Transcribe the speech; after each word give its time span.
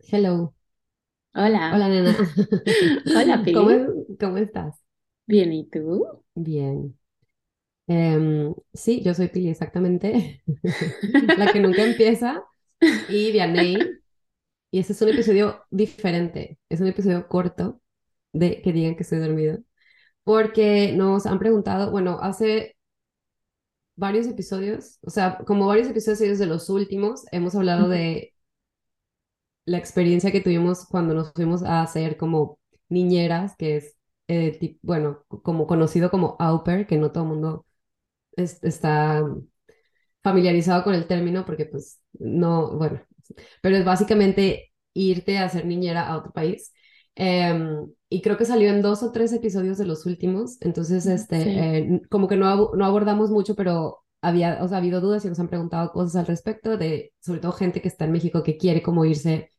Hello. 0.00 0.54
Hola. 1.34 1.74
Hola, 1.74 1.88
nena. 1.88 2.14
Hola, 3.14 3.42
¿Cómo, 3.52 3.70
Pili. 3.70 4.16
cómo 4.18 4.36
estás? 4.38 4.82
Bien, 5.26 5.52
¿y 5.52 5.64
tú? 5.70 6.24
Bien. 6.34 6.98
Em, 7.86 8.54
sí, 8.74 9.02
yo 9.04 9.14
soy 9.14 9.28
Pili, 9.28 9.50
exactamente. 9.50 10.42
La 11.36 11.52
que 11.52 11.60
nunca 11.60 11.84
empieza. 11.84 12.44
Y 13.08 13.32
Vianey. 13.32 13.98
Y 14.70 14.80
este 14.80 14.92
es 14.94 15.02
un 15.02 15.10
episodio 15.10 15.64
diferente. 15.70 16.58
Es 16.68 16.80
un 16.80 16.88
episodio 16.88 17.28
corto 17.28 17.80
de 18.32 18.62
que 18.62 18.72
digan 18.72 18.96
que 18.96 19.04
estoy 19.04 19.18
dormido. 19.20 19.60
Porque 20.24 20.92
nos 20.94 21.26
han 21.26 21.38
preguntado, 21.40 21.90
bueno, 21.92 22.18
hace 22.22 22.76
varios 23.96 24.26
episodios, 24.26 24.98
o 25.02 25.10
sea, 25.10 25.38
como 25.46 25.66
varios 25.66 25.88
episodios 25.88 26.38
de 26.38 26.46
los 26.46 26.70
últimos, 26.70 27.24
hemos 27.32 27.54
hablado 27.54 27.88
de 27.88 28.34
la 29.68 29.78
experiencia 29.78 30.32
que 30.32 30.40
tuvimos 30.40 30.86
cuando 30.86 31.14
nos 31.14 31.32
fuimos 31.34 31.62
a 31.62 31.82
hacer 31.82 32.16
como 32.16 32.58
niñeras, 32.88 33.56
que 33.56 33.76
es, 33.76 33.96
eh, 34.28 34.78
bueno, 34.82 35.24
como 35.28 35.66
conocido 35.66 36.10
como 36.10 36.36
au 36.40 36.64
pair, 36.64 36.86
que 36.86 36.96
no 36.98 37.12
todo 37.12 37.24
el 37.24 37.30
mundo 37.30 37.66
es- 38.36 38.62
está 38.64 39.24
familiarizado 40.22 40.84
con 40.84 40.94
el 40.94 41.06
término 41.06 41.44
porque 41.44 41.66
pues 41.66 42.00
no, 42.18 42.76
bueno, 42.76 43.00
pero 43.62 43.76
es 43.76 43.84
básicamente 43.84 44.72
irte 44.94 45.38
a 45.38 45.44
hacer 45.46 45.66
niñera 45.66 46.08
a 46.08 46.16
otro 46.18 46.32
país. 46.32 46.72
Em, 47.16 47.88
y 48.08 48.22
creo 48.22 48.36
que 48.38 48.44
salió 48.44 48.70
en 48.70 48.82
dos 48.82 49.02
o 49.02 49.12
tres 49.12 49.32
episodios 49.32 49.78
de 49.78 49.86
los 49.86 50.06
últimos, 50.06 50.58
entonces, 50.62 51.06
Sí, 51.32 51.48
este, 51.48 51.78
eh, 51.78 52.02
como 52.10 52.28
que 52.28 52.36
no, 52.36 52.72
no 52.74 52.84
abordamos 52.86 53.30
mucho, 53.30 53.54
pero 53.56 54.04
había, 54.22 54.62
o 54.62 54.68
sea, 54.68 54.78
ha 54.78 54.80
habido 54.80 55.00
dudas 55.00 55.24
y 55.24 55.28
nos 55.28 55.40
han 55.40 55.48
preguntado 55.48 55.92
cosas 55.92 56.16
al 56.16 56.26
respecto 56.26 56.76
de, 56.78 57.12
sobre 57.20 57.40
todo 57.40 57.52
gente 57.52 57.82
que 57.82 57.88
está 57.88 58.04
en 58.06 58.12
México 58.12 58.42
que 58.44 58.56
quiere 58.56 58.82
como 58.82 59.04
irse 59.04 59.50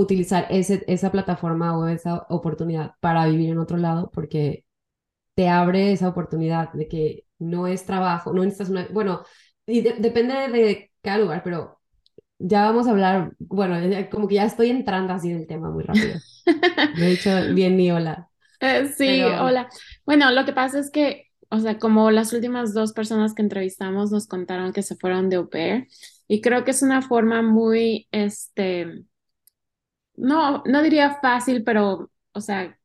utilizar 0.00 0.46
ese, 0.50 0.84
esa 0.88 1.10
plataforma 1.12 1.76
o 1.78 1.86
esa 1.88 2.26
oportunidad 2.28 2.94
para 3.00 3.26
vivir 3.26 3.50
en 3.50 3.58
otro 3.58 3.76
lado, 3.78 4.10
porque 4.12 4.64
te 5.34 5.48
abre 5.48 5.92
esa 5.92 6.08
oportunidad 6.08 6.72
de 6.72 6.88
que 6.88 7.26
no 7.38 7.66
es 7.66 7.84
trabajo, 7.86 8.32
no 8.32 8.44
necesitas 8.44 8.70
una, 8.70 8.88
bueno, 8.92 9.22
y 9.66 9.82
de- 9.82 9.94
depende 9.98 10.34
de 10.50 10.92
cada 11.02 11.18
lugar, 11.18 11.42
pero 11.44 11.80
ya 12.38 12.64
vamos 12.66 12.86
a 12.88 12.92
hablar, 12.92 13.34
bueno, 13.40 13.76
como 14.10 14.28
que 14.28 14.36
ya 14.36 14.44
estoy 14.46 14.70
entrando 14.70 15.12
así 15.14 15.30
en 15.30 15.38
el 15.38 15.46
tema 15.46 15.70
muy 15.70 15.84
rápido. 15.84 16.22
No 16.92 17.06
he 17.06 17.10
dicho 17.10 17.30
bien 17.52 17.76
ni 17.76 17.90
hola, 17.92 18.30
Eh, 18.60 18.88
sí, 18.96 19.22
pero 19.24 19.36
hola. 19.38 19.68
Bueno, 20.06 20.30
lo 20.32 20.44
que 20.44 20.52
pasa 20.52 20.78
es 20.78 20.90
que, 20.90 21.26
o 21.50 21.58
sea, 21.60 21.78
como 21.78 22.10
las 22.10 22.32
últimas 22.32 22.72
dos 22.74 22.92
personas 22.92 23.34
que 23.34 23.42
entrevistamos 23.42 24.10
nos 24.10 24.26
contaron 24.26 24.72
que 24.72 24.82
se 24.82 24.96
fueron 24.96 25.28
de 25.28 25.36
au 25.36 25.48
pair, 25.50 25.88
y 26.28 26.40
creo 26.40 26.64
que 26.64 26.70
es 26.72 26.82
una 26.82 27.02
forma 27.02 27.42
muy, 27.42 28.08
este, 28.12 29.04
no, 30.16 30.62
no 30.66 30.82
diría 30.82 31.18
fácil, 31.20 31.64
pero, 31.64 32.10
o 32.32 32.40
sea, 32.40 32.78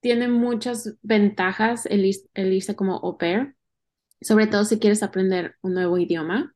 tiene 0.00 0.28
muchas 0.28 0.94
ventajas 1.02 1.86
el, 1.86 2.10
el 2.34 2.52
irse 2.52 2.76
como 2.76 2.96
au 3.02 3.18
pair, 3.18 3.56
sobre 4.20 4.46
todo 4.46 4.64
si 4.64 4.78
quieres 4.78 5.02
aprender 5.02 5.56
un 5.62 5.74
nuevo 5.74 5.98
idioma. 5.98 6.54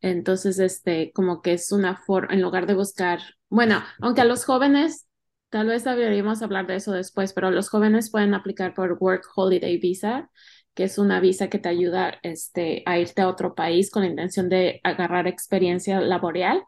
Entonces, 0.00 0.58
este, 0.58 1.12
como 1.14 1.42
que 1.42 1.54
es 1.54 1.72
una 1.72 1.96
forma, 1.96 2.34
en 2.34 2.42
lugar 2.42 2.66
de 2.66 2.74
buscar, 2.74 3.20
bueno, 3.48 3.82
aunque 4.00 4.20
a 4.22 4.24
los 4.24 4.44
jóvenes, 4.44 5.06
tal 5.50 5.68
vez 5.68 5.84
deberíamos 5.84 6.42
hablar 6.42 6.66
de 6.66 6.76
eso 6.76 6.92
después, 6.92 7.32
pero 7.32 7.50
los 7.50 7.68
jóvenes 7.70 8.10
pueden 8.10 8.34
aplicar 8.34 8.74
por 8.74 8.98
Work 9.00 9.26
Holiday 9.34 9.78
Visa, 9.78 10.30
que 10.74 10.84
es 10.84 10.98
una 10.98 11.20
visa 11.20 11.48
que 11.48 11.58
te 11.58 11.68
ayuda, 11.68 12.18
este, 12.22 12.82
a 12.86 12.98
irte 12.98 13.22
a 13.22 13.28
otro 13.28 13.54
país 13.54 13.90
con 13.90 14.02
la 14.02 14.08
intención 14.10 14.48
de 14.48 14.80
agarrar 14.84 15.26
experiencia 15.26 16.00
laboral 16.00 16.62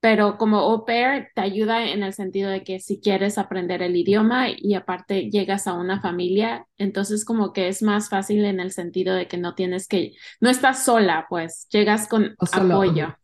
pero 0.00 0.38
como 0.38 0.58
au 0.60 0.84
pair 0.84 1.28
te 1.34 1.40
ayuda 1.42 1.84
en 1.90 2.02
el 2.04 2.12
sentido 2.14 2.50
de 2.50 2.62
que 2.64 2.80
si 2.80 3.00
quieres 3.00 3.38
aprender 3.38 3.82
el 3.82 3.96
idioma 3.96 4.48
y 4.50 4.74
aparte 4.74 5.30
llegas 5.30 5.66
a 5.66 5.74
una 5.74 6.00
familia, 6.00 6.66
entonces 6.78 7.24
como 7.24 7.52
que 7.52 7.68
es 7.68 7.82
más 7.82 8.08
fácil 8.08 8.44
en 8.44 8.60
el 8.60 8.72
sentido 8.72 9.14
de 9.14 9.28
que 9.28 9.38
no 9.38 9.54
tienes 9.54 9.88
que, 9.88 10.12
no 10.40 10.50
estás 10.50 10.84
sola, 10.84 11.26
pues 11.28 11.66
llegas 11.70 12.08
con 12.08 12.38
apoyo. 12.52 13.16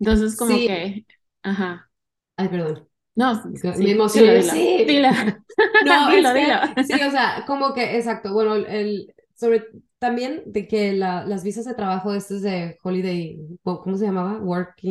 Entonces 0.00 0.36
como 0.36 0.62
Sí, 0.62 0.64
que, 0.64 1.06
ajá, 1.42 1.90
ay, 2.36 2.48
perdón, 2.48 2.88
no, 3.14 3.42
me 3.44 3.58
sí, 3.72 3.92
emocioné, 3.92 4.24
dilo, 4.24 4.34
yo 4.34 4.42
dilo, 4.42 4.52
sí, 4.52 4.84
dilo, 4.86 5.08
No, 5.80 6.10
es 6.12 6.32
dilo, 6.32 6.34
dilo. 6.34 6.56
que 6.74 6.82
sí, 6.82 7.02
o 7.02 7.10
sea, 7.10 7.44
como 7.46 7.74
que, 7.74 7.96
exacto, 7.98 8.32
bueno, 8.32 8.54
el, 8.56 9.14
sobre 9.34 9.66
también 10.04 10.42
de 10.46 10.68
que 10.68 10.92
la, 10.92 11.24
las 11.24 11.44
visas 11.44 11.64
de 11.66 11.74
trabajo 11.74 12.14
estos 12.14 12.42
de 12.42 12.78
Holiday, 12.82 13.38
¿cómo 13.62 13.96
se 13.96 14.06
llamaba? 14.06 14.38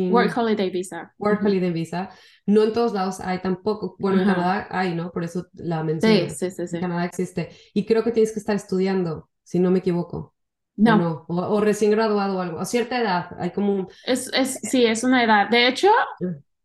Work 0.08 0.34
Working, 0.34 0.34
Holiday 0.34 0.70
Visa. 0.70 1.14
Work 1.18 1.44
Ujú, 1.44 1.46
Holiday 1.46 1.72
Visa, 1.72 2.10
no 2.46 2.64
en 2.64 2.72
todos 2.72 2.92
lados 2.94 3.20
hay 3.20 3.40
tampoco, 3.40 3.96
bueno, 4.00 4.18
en 4.18 4.24
Ajá. 4.24 4.26
Canadá 4.26 4.68
hay, 4.70 4.94
¿no? 4.94 5.12
Por 5.12 5.24
eso 5.24 5.46
la 5.54 5.84
Sí, 5.98 6.28
menciono, 6.28 6.28
sí, 6.30 6.50
sí, 6.50 6.66
en 6.70 6.78
sí. 6.78 6.78
Canadá 6.78 7.04
existe, 7.06 7.50
y 7.74 7.86
creo 7.86 8.04
que 8.04 8.12
tienes 8.12 8.32
que 8.32 8.40
estar 8.40 8.56
estudiando, 8.56 9.30
si 9.44 9.58
no 9.60 9.70
me 9.70 9.80
equivoco, 9.80 10.34
o 10.82 10.94
No, 10.94 10.96
no, 10.96 11.26
o, 11.28 11.36
o 11.36 11.60
recién 11.60 11.92
graduado 11.92 12.38
o 12.38 12.40
algo, 12.40 12.60
a 12.60 12.64
cierta 12.66 13.00
edad, 13.00 13.30
hay 13.38 13.52
como 13.52 13.74
un... 13.74 13.88
es, 14.02 14.28
es, 14.32 14.60
sí, 14.62 14.84
es 14.86 15.04
una 15.04 15.24
edad. 15.24 15.48
De 15.50 15.68
hecho, 15.68 15.88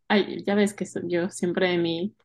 ay, 0.08 0.44
ya 0.46 0.54
ves 0.54 0.74
que 0.74 0.86
soy 0.86 1.04
yo 1.08 1.30
siempre 1.30 1.70
de 1.70 1.78
mi 1.78 2.16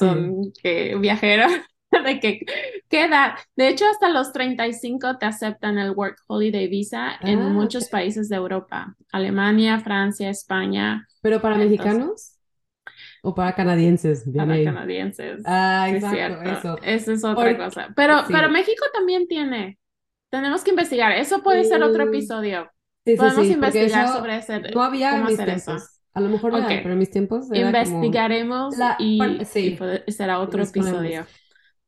Sí. 0.00 0.06
corazón 0.06 0.52
que 0.62 0.96
viajero, 0.98 1.46
de 2.04 2.20
que, 2.20 2.40
¿qué 2.88 3.04
edad? 3.04 3.34
De 3.56 3.68
hecho, 3.68 3.86
hasta 3.88 4.08
los 4.10 4.32
35 4.32 5.18
te 5.18 5.26
aceptan 5.26 5.78
el 5.78 5.92
Work 5.92 6.18
Holiday 6.28 6.68
Visa 6.68 7.20
en 7.24 7.44
Ah, 7.44 7.66
ok. 7.68 7.82
muchos 7.82 7.88
países 7.88 8.28
de 8.28 8.36
Europa, 8.36 8.96
Alemania, 9.12 9.80
Francia, 9.80 10.30
España, 10.30 11.06
Pero 11.20 11.40
para 11.40 11.56
entonces, 11.56 11.56
mexicanos 11.56 12.38
o 13.22 13.34
para 13.34 13.54
canadienses, 13.56 14.30
bien 14.32 14.50
para 14.50 14.52
ahí. 14.52 14.80
canadienses, 14.80 15.44
Ah, 15.44 15.88
sí 15.88 15.96
es 15.96 16.08
exacto, 16.08 16.42
cierto, 16.48 16.50
eso. 16.52 16.80
esa 16.80 17.12
es 17.12 17.24
otra 17.24 17.56
Porque, 17.56 17.56
cosa. 17.56 17.88
Pero, 17.96 18.28
pero 18.30 18.48
sí. 18.48 18.50
México 18.50 18.84
también 18.92 19.28
tiene, 19.28 19.78
tenemos 20.30 20.64
que 20.64 20.70
investigar, 20.70 21.12
eso 21.12 21.42
puede 21.42 21.64
ser 21.64 21.82
otro 21.82 22.04
episodio. 22.04 22.70
sí, 23.04 23.16
Podemos 23.16 23.50
investigar 23.50 24.08
eso 24.08 24.08
sobre 24.08 24.36
no 24.74 24.82
ese, 24.82 24.82
había 24.82 25.18
en 25.18 25.22
cómo 25.22 25.26
hacer 25.26 25.48
eso. 25.50 25.76
A 26.14 26.20
lo 26.20 26.28
mejor 26.28 26.54
ya 26.54 26.66
Ok, 26.66 26.70
hay, 26.70 26.78
pero 26.78 26.92
en 26.94 26.98
mis 26.98 27.10
tiempos 27.10 27.50
era 27.52 27.76
como 27.76 28.30
investigaremos 28.32 28.76
la, 28.76 28.98
y, 28.98 29.48
y 29.60 29.70
sí, 29.70 29.70
puede- 29.72 30.10
será 30.12 30.40
y 30.46 30.52
otro 30.52 30.62
episodio. 30.64 31.28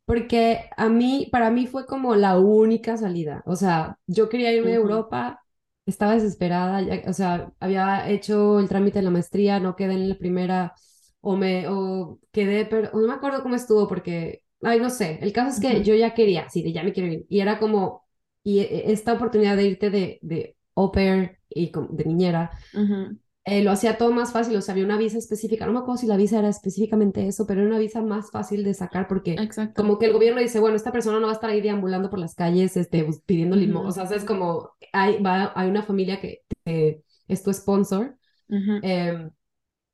Porque 0.05 0.69
a 0.77 0.89
mí, 0.89 1.29
para 1.33 1.51
mí 1.51 1.67
fue 1.67 1.87
como 1.87 2.15
la 2.15 2.39
única 2.39 2.97
salida. 2.97 3.43
O 3.47 3.57
sea, 3.57 3.99
yo 4.07 4.29
quería 4.29 4.53
irme 4.53 4.73
a 4.73 4.75
Ujú. 4.75 4.77
Europa, 4.77 5.43
estaba 5.87 6.15
desesperada, 6.15 6.83
ya- 6.83 7.03
o 7.09 7.13
sea, 7.15 7.53
había 7.61 8.09
hecho 8.11 8.59
el 8.61 8.69
trámite 8.69 8.99
de 8.99 9.05
la 9.05 9.11
maestría, 9.11 9.61
no 9.61 9.77
quedé 9.77 9.95
en 9.95 10.09
la 10.11 10.17
primera, 10.19 10.75
o 11.21 11.37
me, 11.37 11.67
o 11.69 12.19
quedé, 12.33 12.67
pero 12.67 12.91
no 12.93 13.07
me 13.09 13.15
acuerdo 13.15 13.43
cómo 13.43 13.55
estuvo, 13.57 13.89
porque, 13.89 14.43
ay, 14.63 14.79
no 14.81 14.91
sé, 14.91 15.19
el 15.23 15.33
caso 15.33 15.51
es 15.51 15.61
que 15.61 15.83
Ujú, 15.83 15.85
yo 15.85 15.95
ya 15.95 16.13
quería, 16.15 16.49
sí, 16.51 16.63
de 16.63 16.73
ya 16.73 16.83
me 16.83 16.93
quiero 16.93 17.11
ir. 17.13 17.27
Y 17.31 17.41
era 17.41 17.59
como, 17.59 18.05
y 18.43 18.61
e- 18.61 18.93
esta 18.93 19.15
oportunidad 19.15 19.57
de 19.57 19.65
irte 19.65 19.91
de, 19.91 20.19
de 20.23 20.57
au 20.75 20.93
pair 20.93 21.39
y 21.49 21.71
de 21.91 22.05
niñera 22.05 22.51
ujú, 22.73 23.17
eh, 23.45 23.63
lo 23.63 23.71
hacía 23.73 23.99
todo 23.99 24.11
más 24.13 24.33
fácil, 24.33 24.57
o 24.57 24.61
sea, 24.63 24.73
había 24.73 24.85
una 24.85 24.97
visa 24.99 25.19
específica, 25.19 25.67
no 25.67 25.73
me 25.73 25.79
acuerdo 25.81 25.99
si 25.99 26.07
la 26.07 26.17
visa 26.17 26.39
era 26.39 26.49
específicamente 26.49 27.27
eso, 27.27 27.47
pero 27.47 27.61
era 27.61 27.69
una 27.71 27.79
visa 27.79 28.01
más 28.03 28.31
fácil 28.31 28.65
de 28.65 28.75
sacar 28.75 29.07
porque 29.09 29.43
Exacto. 29.43 29.83
como 29.83 29.99
que 29.99 30.07
el 30.07 30.13
gobierno 30.13 30.41
dice, 30.41 30.61
bueno, 30.61 30.77
esta 30.77 30.93
persona 30.93 31.21
no 31.21 31.27
va 31.27 31.33
a 31.33 31.35
estar 31.35 31.51
ahí 31.51 31.61
deambulando 31.61 32.11
por 32.11 32.19
las 32.19 32.35
calles, 32.35 32.77
este, 32.77 33.03
bus- 33.03 33.21
pidiendo 33.27 33.57
limosna, 33.57 34.05
o 34.05 34.07
sea, 34.07 34.17
es 34.17 34.25
como, 34.25 34.71
hay, 34.93 35.23
va, 35.23 35.53
hay 35.55 35.69
una 35.69 35.83
familia 35.83 36.21
que 36.21 36.43
te- 36.65 37.03
es 37.29 37.43
tu 37.43 37.53
sponsor, 37.53 38.17
em, 38.81 39.31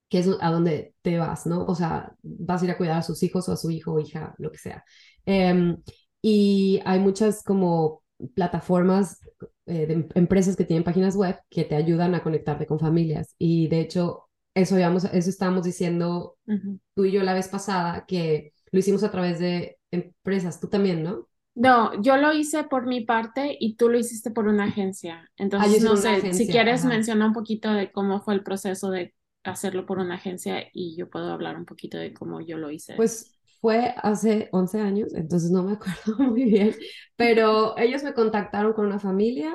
que 0.09 0.19
es 0.21 0.29
a 0.41 0.51
donde 0.51 0.95
te 1.03 1.19
vas, 1.19 1.47
¿no? 1.47 1.65
O 1.67 1.75
sea, 1.75 2.15
vas 2.23 2.63
a 2.63 2.65
ir 2.65 2.71
a 2.73 2.77
cuidar 2.79 2.99
a 2.99 3.03
sus 3.03 3.23
hijos 3.23 3.49
o 3.49 3.53
a 3.53 3.57
su 3.57 3.71
hijo 3.71 3.93
o 3.95 4.01
hija, 4.01 4.35
lo 4.39 4.51
que 4.51 4.59
sea. 4.59 4.85
Em, 5.25 5.77
y 6.23 6.81
hay 6.85 6.99
muchas 7.01 7.43
como 7.45 8.03
plataformas 8.35 9.21
eh, 9.67 9.87
de 9.87 9.93
em- 9.95 10.09
empresas 10.15 10.57
que 10.57 10.65
tienen 10.65 10.85
páginas 10.85 11.17
web 11.17 11.39
que 11.51 11.65
te 11.65 11.77
ayudan 11.77 12.15
a 12.15 12.23
conectarte 12.23 12.67
con 12.67 12.79
familias. 12.81 13.35
Y 13.39 13.69
de 13.69 13.81
hecho, 13.81 14.29
eso, 14.55 14.77
digamos, 14.77 15.05
eso 15.05 15.31
estábamos 15.31 15.65
diciendo 15.65 16.37
ujú. 16.47 16.79
tú 16.95 17.05
y 17.07 17.13
yo 17.13 17.23
la 17.23 17.35
vez 17.35 17.49
pasada, 17.49 18.07
que 18.07 18.55
lo 18.73 18.81
hicimos 18.81 19.05
a 19.05 19.11
través 19.11 19.39
de 19.41 19.79
empresas, 19.93 20.61
tú 20.61 20.69
también, 20.69 21.03
¿no? 21.05 21.29
No, 21.55 22.01
yo 22.01 22.17
lo 22.17 22.33
hice 22.33 22.65
por 22.65 22.87
mi 22.87 23.03
parte 23.05 23.57
y 23.59 23.77
tú 23.77 23.89
lo 23.89 23.99
hiciste 23.99 24.31
por 24.31 24.47
una 24.49 24.65
agencia. 24.67 25.31
Ah, 25.57 25.67
Entonces, 25.67 25.81
no 25.83 25.97
sé, 25.97 26.27
si 26.31 26.49
quieres 26.49 26.85
ajá. 26.85 26.85
menciona 26.85 27.27
un 27.27 27.33
poquito 27.33 27.73
de 27.73 27.93
cómo 27.93 28.21
fue 28.23 28.35
el 28.35 28.43
proceso 28.45 28.91
de 28.91 29.15
hacerlo 29.43 29.85
por 29.87 29.99
una 29.99 30.15
agencia 30.15 30.65
y 30.73 30.97
yo 30.97 31.11
puedo 31.11 31.31
hablar 31.33 31.57
un 31.57 31.67
poquito 31.67 31.99
de 31.99 32.15
cómo 32.15 32.41
yo 32.41 32.57
lo 32.57 32.71
hice. 32.71 32.95
Pues 32.95 33.35
fue 33.61 33.95
hace 34.03 34.49
11 34.53 34.81
años, 34.81 35.15
entonces 35.15 35.51
no 35.51 35.63
me 35.63 35.73
acuerdo 35.75 36.17
muy 36.19 36.45
bien, 36.45 36.75
pero 37.17 37.77
ellos 37.79 38.03
me 38.03 38.15
contactaron 38.15 38.73
con 38.73 38.87
una 38.87 38.99
familia 38.99 39.55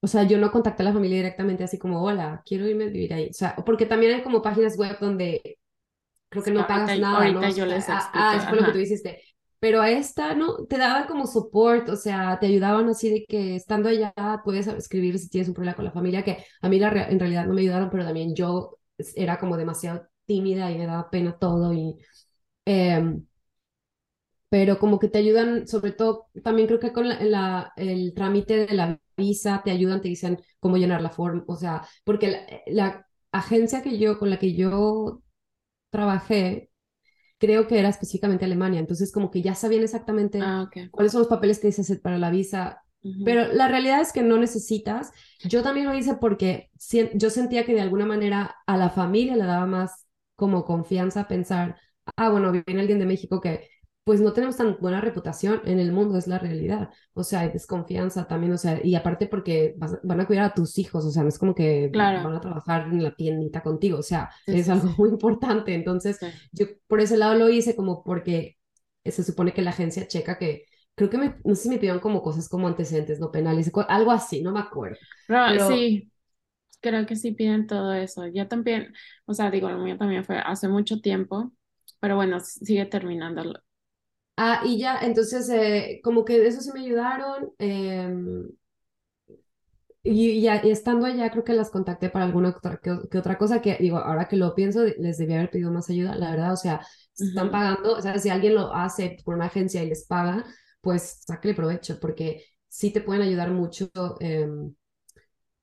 O 0.00 0.08
sea, 0.08 0.24
yo 0.24 0.38
no 0.38 0.50
contacté 0.50 0.82
a 0.82 0.86
la 0.86 0.92
familia 0.92 1.18
directamente 1.18 1.64
así 1.64 1.78
como, 1.78 2.02
hola, 2.02 2.42
quiero 2.44 2.66
irme 2.68 2.84
a 2.84 2.88
vivir 2.88 3.14
ahí. 3.14 3.28
O 3.30 3.32
sea, 3.32 3.54
porque 3.64 3.86
también 3.86 4.14
hay 4.14 4.22
como 4.22 4.42
páginas 4.42 4.76
web 4.76 4.98
donde 5.00 5.58
creo 6.30 6.44
que 6.44 6.50
no 6.52 6.60
ahorita, 6.60 6.66
pagas 6.66 6.98
nada, 6.98 7.30
¿no? 7.30 7.40
ahorita 7.40 7.50
yo 7.50 7.66
les 7.66 7.88
ah, 7.88 7.96
explico. 7.98 8.28
ah, 8.28 8.36
eso 8.38 8.48
fue 8.48 8.58
lo 8.58 8.64
que 8.64 8.72
tú 8.72 8.78
hiciste. 8.78 9.22
Pero 9.60 9.80
a 9.80 9.90
esta, 9.90 10.34
¿no? 10.34 10.66
Te 10.66 10.78
daban 10.78 11.06
como 11.06 11.26
support, 11.26 11.88
o 11.88 11.96
sea, 11.96 12.38
te 12.40 12.46
ayudaban 12.46 12.88
así 12.88 13.10
de 13.10 13.24
que 13.26 13.56
estando 13.56 13.88
allá 13.88 14.12
puedes 14.44 14.66
escribir 14.66 15.18
si 15.18 15.28
tienes 15.30 15.48
un 15.48 15.54
problema 15.54 15.76
con 15.76 15.84
la 15.84 15.92
familia, 15.92 16.24
que 16.24 16.44
a 16.60 16.68
mí 16.68 16.78
la, 16.80 16.88
en 17.08 17.20
realidad 17.20 17.46
no 17.46 17.54
me 17.54 17.60
ayudaron, 17.62 17.90
pero 17.90 18.04
también 18.04 18.34
yo 18.34 18.78
era 19.14 19.38
como 19.38 19.56
demasiado 19.56 20.08
tímida 20.26 20.70
y 20.70 20.78
me 20.78 20.86
daba 20.86 21.10
pena 21.10 21.38
todo 21.38 21.72
y... 21.72 21.96
em, 22.66 23.26
pero 24.48 24.78
como 24.78 24.98
que 24.98 25.08
te 25.08 25.18
ayudan, 25.18 25.66
sobre 25.66 25.92
todo, 25.92 26.28
también 26.44 26.68
creo 26.68 26.78
que 26.80 26.92
con 26.92 27.08
la, 27.08 27.22
la- 27.24 27.72
el 27.76 28.12
trámite 28.14 28.66
de 28.66 28.74
la 28.74 29.00
visa 29.16 29.62
te 29.64 29.70
ayudan, 29.70 30.02
te 30.02 30.08
dicen 30.08 30.38
cómo 30.60 30.76
llenar 30.76 31.00
la 31.02 31.10
forma, 31.10 31.44
o 31.46 31.56
sea, 31.56 31.86
porque 32.04 32.28
la, 32.30 32.40
la 32.66 33.06
agencia 33.32 33.82
que 33.82 33.98
yo, 33.98 34.18
con 34.18 34.28
la 34.30 34.38
que 34.38 34.54
yo 34.54 35.22
trabajé, 35.90 36.70
creo 37.38 37.66
que 37.68 37.78
era 37.80 37.88
específicamente 37.90 38.44
Alemania, 38.46 38.80
entonces 38.80 39.12
como 39.12 39.30
que 39.30 39.42
ya 39.42 39.54
sabían 39.54 39.84
exactamente 39.84 40.40
Ah, 40.40 40.62
ok. 40.62 40.76
cuáles 40.90 41.12
son 41.12 41.20
los 41.20 41.28
papeles 41.28 41.58
que 41.60 41.68
dices 41.68 42.00
para 42.00 42.18
la 42.18 42.30
visa, 42.30 42.84
Ujú. 43.04 43.24
pero 43.24 43.52
la 43.52 43.68
realidad 43.68 44.00
es 44.00 44.12
que 44.12 44.22
no 44.22 44.38
necesitas. 44.38 45.12
Yo 45.44 45.62
también 45.62 45.86
lo 45.86 45.94
hice 45.94 46.14
porque 46.16 46.70
sien- 46.78 47.10
yo 47.14 47.30
sentía 47.30 47.64
que 47.64 47.74
de 47.74 47.80
alguna 47.82 48.06
manera 48.06 48.56
a 48.66 48.76
la 48.76 48.90
familia 48.90 49.36
le 49.36 49.44
daba 49.44 49.66
más 49.66 50.06
como 50.36 50.64
confianza 50.64 51.28
pensar, 51.28 51.78
ah, 52.16 52.30
bueno, 52.30 52.52
viene 52.52 52.80
alguien 52.80 52.98
de 52.98 53.06
México 53.06 53.40
que 53.40 53.68
pues 54.04 54.20
no 54.20 54.32
tenemos 54.32 54.56
tan 54.56 54.76
buena 54.80 55.00
reputación 55.00 55.60
en 55.64 55.78
el 55.78 55.92
mundo, 55.92 56.18
es 56.18 56.26
la 56.26 56.38
realidad. 56.38 56.90
O 57.14 57.22
sea, 57.22 57.40
hay 57.40 57.50
desconfianza 57.52 58.26
también, 58.26 58.52
o 58.52 58.58
sea, 58.58 58.80
y 58.84 58.96
aparte 58.96 59.28
porque 59.28 59.74
vas- 59.78 60.00
van 60.02 60.20
a 60.20 60.26
cuidar 60.26 60.44
a 60.46 60.54
tus 60.54 60.76
hijos, 60.78 61.04
o 61.04 61.10
sea, 61.12 61.22
no 61.22 61.28
es 61.28 61.38
como 61.38 61.54
que 61.54 61.92
Claro. 61.92 62.20
van 62.20 62.34
a 62.34 62.40
trabajar 62.40 62.88
en 62.88 63.02
la 63.02 63.14
tiendita 63.14 63.62
contigo, 63.62 63.98
o 63.98 64.02
sea, 64.02 64.30
Sí, 64.46 64.52
es 64.52 64.68
sí, 64.68 64.70
algo 64.70 64.90
muy 64.98 65.10
importante. 65.10 65.72
Entonces, 65.74 66.20
Sí. 66.20 66.26
yo 66.52 66.66
por 66.88 67.00
ese 67.00 67.16
lado 67.16 67.34
lo 67.34 67.48
hice 67.48 67.76
como 67.76 68.02
porque 68.02 68.58
se 69.04 69.22
supone 69.24 69.52
que 69.52 69.62
la 69.62 69.70
agencia 69.70 70.06
checa 70.08 70.38
que, 70.38 70.66
creo 70.94 71.10
que 71.10 71.18
me, 71.18 71.36
no 71.44 71.54
sé 71.54 71.64
si 71.64 71.68
me 71.70 71.76
pidieron 71.78 72.00
como 72.00 72.22
cosas 72.22 72.48
como 72.48 72.66
antecedentes 72.68 73.20
no 73.20 73.30
penales, 73.30 73.70
algo 73.88 74.10
así, 74.12 74.42
no 74.42 74.52
me 74.52 74.60
acuerdo. 74.60 74.98
Pero- 75.44 75.68
sí, 75.68 76.12
creo 76.80 77.06
que 77.06 77.16
sí 77.16 77.32
piden 77.32 77.66
todo 77.66 77.92
eso. 77.94 78.26
Yo 78.28 78.48
también, 78.48 78.94
o 79.26 79.34
sea, 79.34 79.50
digo, 79.50 79.70
lo 79.70 79.78
mío 79.78 79.98
también 79.98 80.24
fue 80.24 80.38
hace 80.38 80.68
mucho 80.68 81.00
tiempo, 81.00 81.52
pero 82.02 82.16
bueno, 82.16 82.40
sigue 82.40 82.84
terminándolo. 82.86 83.60
Ah, 84.36 84.62
y 84.64 84.78
ya, 84.78 84.98
entonces, 85.02 85.48
eh, 85.50 86.00
como 86.02 86.24
que 86.24 86.38
de 86.38 86.48
eso 86.48 86.60
sí 86.60 86.70
me 86.72 86.80
ayudaron. 86.80 87.52
em, 87.58 88.48
y, 90.02 90.40
ya 90.42 90.60
y 90.64 90.70
estando 90.70 91.06
allá, 91.06 91.30
creo 91.30 91.44
que 91.44 91.52
las 91.52 91.70
contacté 91.70 92.10
para 92.10 92.24
alguna 92.24 92.48
otra, 92.50 92.78
que, 92.78 92.98
que 93.10 93.18
otra 93.18 93.38
cosa 93.38 93.62
que, 93.62 93.76
digo, 93.78 93.98
ahora 93.98 94.26
que 94.28 94.36
lo 94.36 94.54
pienso, 94.54 94.84
les 94.84 95.18
debía 95.18 95.36
haber 95.38 95.50
pedido 95.50 95.70
más 95.70 95.88
ayuda, 95.90 96.14
la 96.16 96.30
verdad, 96.32 96.52
o 96.52 96.56
sea, 96.56 96.84
están 97.16 97.50
pagando, 97.52 97.96
o 97.96 98.00
sea, 98.02 98.18
si 98.18 98.28
alguien 98.30 98.54
lo 98.54 98.74
hace 98.74 99.16
por 99.24 99.34
una 99.36 99.46
agencia 99.46 99.82
y 99.82 99.88
les 99.88 100.06
paga, 100.06 100.44
pues 100.80 101.22
sáquele 101.26 101.54
provecho, 101.54 102.00
porque 102.00 102.44
sí 102.68 102.90
te 102.92 103.00
pueden 103.00 103.22
ayudar 103.22 103.50
mucho. 103.52 103.90
em, 104.20 104.74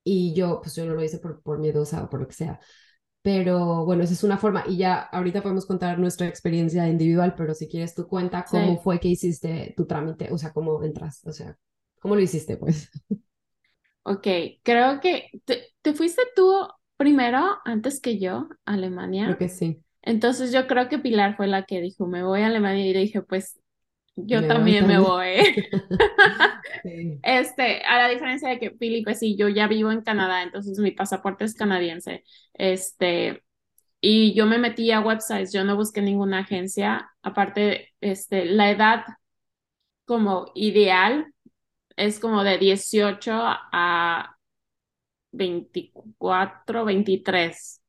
y 0.03 0.33
yo, 0.35 0.61
pues 0.61 0.75
yo 0.75 0.85
no 0.85 0.93
lo 0.95 1.03
hice 1.03 1.19
por, 1.19 1.41
por 1.41 1.59
miedosa 1.59 2.03
o 2.03 2.09
por 2.09 2.21
lo 2.21 2.27
que 2.27 2.33
sea. 2.33 2.59
Pero 3.21 3.85
bueno, 3.85 4.03
esa 4.03 4.13
es 4.13 4.23
una 4.23 4.37
forma. 4.37 4.63
Y 4.67 4.77
ya 4.77 4.95
ahorita 5.01 5.41
podemos 5.41 5.65
contar 5.65 5.99
nuestra 5.99 6.27
experiencia 6.27 6.87
individual, 6.87 7.35
pero 7.37 7.53
si 7.53 7.67
quieres 7.67 7.93
tú 7.95 8.07
cuenta 8.07 8.47
cómo 8.49 8.77
Sí. 8.77 8.83
fue 8.83 8.99
que 8.99 9.09
hiciste 9.09 9.73
tu 9.77 9.85
trámite, 9.85 10.29
o 10.31 10.37
sea, 10.37 10.53
cómo 10.53 10.83
entras, 10.83 11.21
o 11.25 11.31
sea, 11.33 11.57
cómo 12.01 12.15
lo 12.15 12.21
hiciste, 12.21 12.57
pues. 12.57 12.89
Ok, 14.03 14.27
creo 14.63 14.99
que 15.01 15.29
te, 15.45 15.67
te 15.81 15.93
fuiste 15.93 16.21
tú 16.35 16.51
primero 16.97 17.57
antes 17.65 17.99
que 18.01 18.19
yo 18.19 18.49
a 18.65 18.73
Alemania. 18.73 19.25
Creo 19.25 19.37
que 19.37 19.49
sí. 19.49 19.83
Entonces 20.01 20.51
yo 20.51 20.67
creo 20.67 20.89
que 20.89 20.99
Pilar 20.99 21.37
fue 21.37 21.47
la 21.47 21.65
que 21.65 21.81
dijo, 21.81 22.07
me 22.07 22.23
voy 22.23 22.41
a 22.41 22.47
Alemania 22.47 22.85
y 22.87 22.93
dije, 22.93 23.21
pues 23.21 23.59
yo 24.15 24.41
Me 24.41 24.47
voy 24.47 24.47
también 24.47 24.87
me 24.87 24.99
voy. 24.99 25.35
Sí. 26.83 27.19
Este, 27.23 27.83
a 27.83 27.97
la 27.97 28.09
diferencia 28.09 28.49
de 28.49 28.59
que 28.59 28.71
Felipe, 28.71 29.13
sí, 29.15 29.35
yo 29.37 29.49
ya 29.49 29.67
vivo 29.67 29.91
en 29.91 30.01
Canadá, 30.01 30.43
entonces 30.43 30.79
mi 30.79 30.91
pasaporte 30.91 31.45
es 31.45 31.55
canadiense. 31.55 32.23
Este, 32.53 33.43
y 34.01 34.33
yo 34.35 34.45
me 34.45 34.57
metí 34.59 34.91
a 34.91 35.01
websites, 35.01 35.53
yo 35.53 35.63
no 35.65 35.75
busqué 35.75 36.01
ninguna 36.01 36.39
agencia. 36.39 37.11
Aparte, 37.23 37.89
este, 38.01 38.45
la 38.45 38.71
edad 38.71 39.05
como 40.05 40.51
ideal 40.55 41.33
es 41.97 42.19
como 42.19 42.43
de 42.43 42.57
18 42.59 43.31
a 43.33 44.37
24, 45.31 46.85
23. 46.85 47.81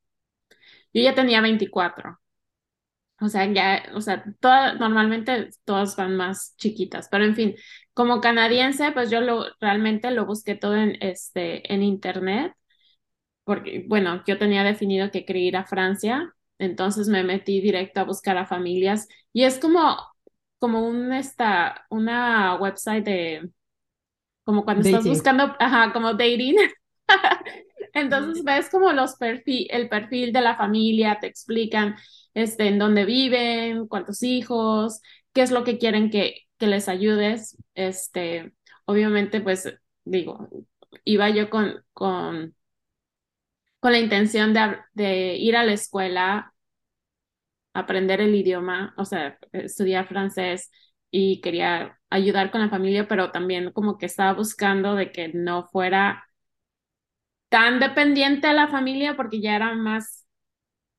Yo 0.93 1.03
ya 1.03 1.15
tenía 1.15 1.41
24. 1.41 2.20
O 3.21 3.29
sea, 3.29 3.45
ya, 3.53 3.83
o 3.95 4.01
sea, 4.01 4.23
toda, 4.39 4.73
normalmente 4.75 5.49
todas 5.65 5.95
van 5.95 6.17
más 6.17 6.55
chiquitas, 6.57 7.07
pero 7.09 7.23
en 7.25 7.35
fin, 7.35 7.55
como 7.93 8.19
canadiense, 8.21 8.91
pues 8.93 9.11
yo 9.11 9.21
lo 9.21 9.45
realmente 9.59 10.11
lo 10.11 10.25
busqué 10.25 10.55
todo 10.55 10.75
en 10.75 10.97
este 11.01 11.71
en 11.73 11.83
internet, 11.83 12.53
porque 13.43 13.85
bueno, 13.87 14.23
yo 14.27 14.37
tenía 14.37 14.63
definido 14.63 15.11
que 15.11 15.25
quería 15.25 15.47
ir 15.49 15.57
a 15.57 15.65
Francia, 15.65 16.33
entonces 16.59 17.07
me 17.09 17.23
metí 17.23 17.61
directo 17.61 18.01
a 18.01 18.03
buscar 18.05 18.37
a 18.37 18.45
familias 18.47 19.07
y 19.33 19.43
es 19.45 19.59
como 19.59 19.97
como 20.59 20.87
un 20.87 21.13
esta 21.13 21.85
una 21.89 22.55
website 22.59 23.05
de 23.05 23.51
como 24.45 24.65
cuando 24.65 24.81
estás 24.83 25.05
Dating. 25.05 25.07
buscando, 25.07 25.55
ajá, 25.59 25.93
como 25.93 26.13
dating. 26.13 26.57
Entonces 27.93 28.43
ves 28.43 28.69
como 28.69 28.91
los 28.93 29.15
perfil, 29.15 29.67
el 29.71 29.89
perfil 29.89 30.31
de 30.33 30.41
la 30.41 30.55
familia, 30.57 31.19
te 31.19 31.27
explican 31.27 31.95
este, 32.33 32.67
en 32.67 32.79
dónde 32.79 33.05
viven, 33.05 33.87
cuántos 33.87 34.23
hijos, 34.23 35.01
qué 35.33 35.41
es 35.41 35.51
lo 35.51 35.63
que 35.63 35.77
quieren 35.77 36.09
que, 36.09 36.47
que 36.57 36.67
les 36.67 36.87
ayudes. 36.89 37.57
Este, 37.75 38.53
obviamente, 38.85 39.41
pues 39.41 39.73
digo, 40.05 40.49
iba 41.05 41.29
yo 41.29 41.49
con, 41.49 41.83
con, 41.93 42.55
con 43.79 43.91
la 43.91 43.99
intención 43.99 44.53
de, 44.53 44.77
de 44.93 45.35
ir 45.37 45.55
a 45.57 45.63
la 45.63 45.73
escuela, 45.73 46.53
aprender 47.73 48.21
el 48.21 48.35
idioma, 48.35 48.93
o 48.97 49.05
sea, 49.05 49.37
estudiar 49.53 50.07
francés 50.07 50.71
y 51.11 51.41
quería 51.41 51.99
ayudar 52.09 52.51
con 52.51 52.61
la 52.61 52.69
familia, 52.69 53.07
pero 53.07 53.31
también 53.31 53.71
como 53.71 53.97
que 53.97 54.05
estaba 54.05 54.33
buscando 54.33 54.95
de 54.95 55.11
que 55.11 55.29
no 55.33 55.67
fuera 55.71 56.25
tan 57.51 57.81
dependiente 57.81 58.47
a 58.47 58.53
la 58.55 58.69
familia 58.69 59.17
porque 59.17 59.41
ya 59.41 59.55
era 59.57 59.75
más 59.75 60.27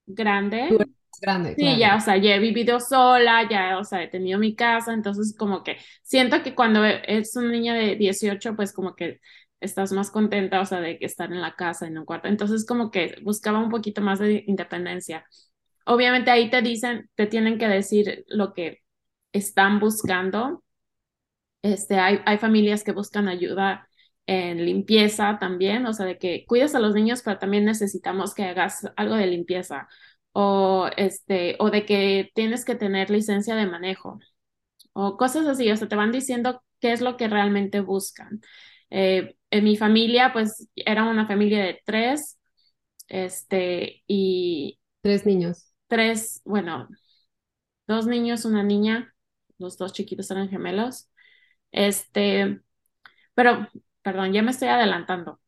grande. 0.07 0.63
Tú 0.67 0.75
eres 0.77 0.89
más 0.89 1.21
grande, 1.21 1.57
Sí, 1.57 1.77
claro. 1.77 1.79
ya, 1.79 1.97
o 1.97 2.01
sea, 2.01 2.17
ya 2.19 2.35
he 2.37 2.39
vivido 2.41 2.81
sola, 2.81 3.49
ya, 3.51 3.79
o 3.79 3.85
sea, 3.85 4.03
he 4.03 4.09
tenido 4.09 4.39
mi 4.39 4.57
casa, 4.57 4.95
entonces 4.95 5.37
como 5.39 5.65
que 5.65 5.79
siento 6.03 6.43
que 6.43 6.55
cuando 6.55 6.85
es 6.87 7.37
una 7.37 7.51
niña 7.53 7.75
de 7.75 7.97
18, 7.97 8.57
pues 8.57 8.73
como 8.73 8.97
que 8.97 9.21
estás 9.61 9.93
más 9.93 10.11
contenta, 10.11 10.61
o 10.63 10.67
sea, 10.67 10.81
de 10.81 10.99
que 10.99 11.07
estar 11.07 11.33
en 11.33 11.43
la 11.43 11.55
casa, 11.57 11.87
en 11.89 11.99
un 11.99 12.07
cuarto. 12.07 12.29
Entonces 12.29 12.67
como 12.67 12.91
que 12.91 13.17
buscaba 13.25 13.61
un 13.61 13.71
poquito 13.71 14.01
más 14.03 14.19
de 14.21 14.45
independencia. 14.47 15.27
Obviamente 15.87 16.31
ahí 16.31 16.51
te 16.51 16.63
dicen, 16.63 17.11
te 17.17 17.27
tienen 17.27 17.59
que 17.59 17.69
decir 17.69 18.25
lo 18.29 18.55
que 18.55 18.81
están 19.33 19.81
buscando. 19.81 20.65
Este, 21.63 21.99
hay, 21.99 22.21
hay 22.27 22.39
familias 22.39 22.83
que 22.85 22.93
buscan 22.93 23.29
ayuda 23.29 23.89
en 24.27 24.65
limpieza 24.65 25.39
también, 25.41 25.87
o 25.87 25.93
sea, 25.93 26.07
de 26.07 26.19
que 26.19 26.45
cuides 26.47 26.75
a 26.75 26.81
los 26.81 26.95
niños, 26.95 27.23
pero 27.25 27.39
también 27.39 27.65
necesitamos 27.65 28.35
que 28.35 28.45
hagas 28.45 28.89
algo 28.97 29.15
de 29.17 29.27
limpieza 29.27 29.89
o 30.33 30.89
este 30.97 31.57
o 31.59 31.71
de 31.71 31.85
que 31.87 32.31
tienes 32.35 32.65
que 32.65 32.75
tener 32.75 33.11
licencia 33.11 33.55
de 33.57 33.67
manejo 33.67 34.19
o 34.93 35.17
cosas 35.17 35.47
así, 35.47 35.71
o 35.71 35.77
sea, 35.77 35.89
te 35.89 35.97
van 35.97 36.13
diciendo 36.13 36.63
qué 36.81 36.93
es 36.93 37.01
lo 37.01 37.17
que 37.17 37.29
realmente 37.29 37.81
buscan. 37.81 38.41
Eh, 38.91 39.37
en 39.51 39.65
mi 39.65 39.77
familia, 39.77 40.33
pues 40.33 40.69
era 40.77 41.05
una 41.05 41.27
familia 41.27 41.65
de 41.65 41.81
tres, 41.85 42.39
este, 43.09 44.03
y 44.07 44.81
Tres 45.01 45.27
niños. 45.27 45.73
tres, 45.89 46.41
bueno, 46.45 46.89
dos 47.87 48.07
niños, 48.07 48.45
una 48.45 48.63
niña, 48.63 49.15
los 49.59 49.79
dos 49.79 49.93
chiquitos 49.93 50.31
eran 50.31 50.49
gemelos. 50.49 51.09
Este, 51.73 52.61
pero, 53.35 53.69
perdón, 54.03 54.33
ya 54.33 54.43
me 54.43 54.51
estoy 54.53 54.69
adelantando. 54.69 55.41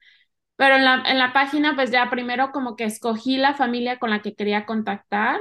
Pero 0.57 0.77
en 0.77 0.85
la, 0.85 1.05
en 1.07 1.19
la 1.19 1.33
página, 1.33 1.75
pues 1.77 1.91
ya 1.93 2.11
primero 2.11 2.53
como 2.53 2.77
que 2.77 2.85
escogí 2.85 3.37
la 3.39 3.55
familia 3.55 3.99
con 3.99 4.11
la 4.11 4.23
que 4.23 4.35
quería 4.37 4.67
contactar 4.67 5.41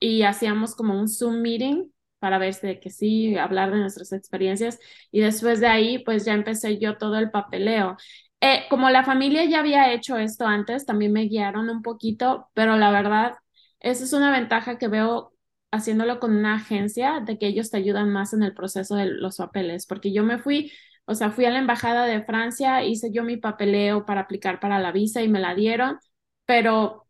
y 0.00 0.22
hacíamos 0.22 0.74
como 0.74 0.98
un 0.98 1.08
Zoom 1.08 1.40
meeting 1.42 1.90
para 2.18 2.38
ver 2.38 2.54
si 2.54 2.66
de 2.66 2.80
que 2.80 2.90
sí, 2.90 3.36
hablar 3.36 3.70
de 3.72 3.78
nuestras 3.80 4.12
experiencias 4.12 4.78
y 5.10 5.20
después 5.20 5.60
de 5.60 5.66
ahí, 5.66 5.98
pues 6.04 6.24
ya 6.24 6.32
empecé 6.34 6.78
yo 6.78 6.96
todo 6.96 7.18
el 7.18 7.30
papeleo. 7.30 7.96
Eh, 8.40 8.64
como 8.70 8.90
la 8.90 9.04
familia 9.04 9.44
ya 9.44 9.60
había 9.60 9.92
hecho 9.92 10.16
esto 10.16 10.46
antes, 10.46 10.86
también 10.86 11.12
me 11.12 11.22
guiaron 11.24 11.68
un 11.70 11.82
poquito, 11.82 12.48
pero 12.54 12.76
la 12.76 12.90
verdad, 12.90 13.34
esa 13.80 14.04
es 14.04 14.12
una 14.12 14.30
ventaja 14.32 14.78
que 14.78 14.88
veo 14.88 15.32
haciéndolo 15.70 16.20
con 16.20 16.34
una 16.36 16.54
agencia, 16.56 17.20
de 17.20 17.38
que 17.38 17.46
ellos 17.48 17.70
te 17.70 17.76
ayudan 17.78 18.10
más 18.10 18.32
en 18.32 18.42
el 18.42 18.54
proceso 18.54 18.96
de 18.96 19.06
los 19.06 19.36
papeles, 19.38 19.86
porque 19.86 20.12
yo 20.12 20.22
me 20.22 20.38
fui 20.38 20.72
o 21.06 21.14
sea, 21.14 21.30
fui 21.30 21.44
a 21.46 21.50
la 21.50 21.58
embajada 21.58 22.06
de 22.06 22.22
Francia, 22.24 22.82
hice 22.84 23.10
yo 23.12 23.24
mi 23.24 23.36
papeleo 23.36 24.06
para 24.06 24.22
aplicar 24.22 24.60
para 24.60 24.78
la 24.78 24.92
visa 24.92 25.22
y 25.22 25.28
me 25.28 25.40
la 25.40 25.54
dieron, 25.54 25.98
pero 26.46 27.06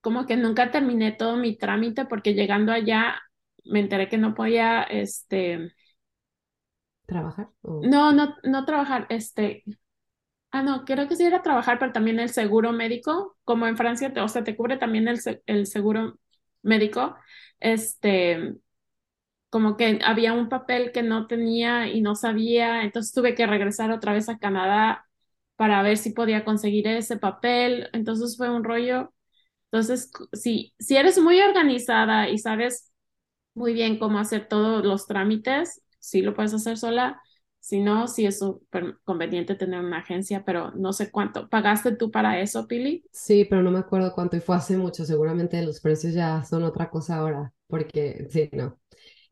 como 0.00 0.26
que 0.26 0.36
nunca 0.36 0.70
terminé 0.70 1.12
todo 1.12 1.36
mi 1.36 1.56
trámite 1.56 2.06
porque 2.06 2.34
llegando 2.34 2.72
allá 2.72 3.16
me 3.64 3.80
enteré 3.80 4.08
que 4.08 4.18
no 4.18 4.34
podía, 4.34 4.82
este, 4.84 5.72
¿Trabajar? 7.06 7.48
o- 7.62 7.90
no, 7.90 8.12
no, 8.12 8.34
no 8.44 8.64
trabajar, 8.64 9.06
este, 9.10 9.64
Ah, 10.52 10.62
no, 10.62 10.84
creo 10.86 11.08
que 11.08 11.16
sí 11.16 11.24
era 11.24 11.42
trabajar, 11.42 11.78
pero 11.78 11.92
también 11.92 12.20
el 12.20 12.30
seguro 12.30 12.72
médico, 12.72 13.36
como 13.44 13.66
en 13.68 13.76
Francia, 13.76 14.12
o 14.22 14.28
sea, 14.28 14.44
te 14.44 14.56
cubre 14.56 14.78
también 14.78 15.08
el, 15.08 15.20
el 15.46 15.66
seguro 15.66 16.18
médico. 16.62 17.16
Este, 17.60 18.54
como 19.54 19.76
que 19.76 20.00
había 20.04 20.32
un 20.32 20.48
papel 20.48 20.90
que 20.92 21.04
no 21.04 21.28
tenía 21.28 21.86
y 21.88 22.00
no 22.02 22.16
sabía, 22.16 22.82
entonces 22.82 23.12
tuve 23.14 23.36
que 23.36 23.46
regresar 23.46 23.92
otra 23.92 24.12
vez 24.12 24.28
a 24.28 24.38
Canadá 24.38 25.06
para 25.54 25.80
ver 25.82 25.96
si 25.96 26.10
podía 26.12 26.44
conseguir 26.44 26.88
ese 26.88 27.18
papel, 27.18 27.88
entonces 27.92 28.36
fue 28.36 28.50
un 28.50 28.64
rollo. 28.64 29.14
Entonces, 29.72 30.10
si, 30.32 30.74
si 30.80 30.96
eres 30.96 31.18
muy 31.20 31.40
organizada 31.42 32.28
y 32.30 32.38
sabes 32.38 32.92
muy 33.54 33.74
bien 33.74 33.98
cómo 33.98 34.18
hacer 34.20 34.48
todos 34.48 34.84
los 34.84 35.06
trámites, 35.06 35.82
sí 36.00 36.22
lo 36.22 36.34
puedes 36.34 36.54
hacer 36.54 36.78
sola. 36.78 37.20
Si 37.60 37.80
no, 37.80 38.08
sí 38.08 38.26
es 38.26 38.40
súper 38.40 38.98
conveniente 39.04 39.54
tener 39.56 39.80
una 39.80 39.98
agencia, 39.98 40.44
pero 40.44 40.72
no 40.72 40.92
sé 40.92 41.10
cuánto. 41.12 41.48
¿Pagaste 41.50 41.96
tú 41.96 42.10
para 42.10 42.40
eso, 42.40 42.66
Pili? 42.68 43.06
Sí, 43.12 43.46
pero 43.48 43.62
no 43.62 43.70
me 43.70 43.78
acuerdo 43.78 44.12
cuánto 44.12 44.36
y 44.36 44.40
fue 44.40 44.56
hace 44.56 44.76
mucho. 44.76 45.04
Seguramente 45.04 45.62
los 45.62 45.80
precios 45.80 46.14
ya 46.14 46.44
son 46.44 46.64
otra 46.64 46.90
cosa 46.90 47.16
ahora, 47.16 47.52
porque 47.68 48.26
sí, 48.30 48.50
no. 48.52 48.78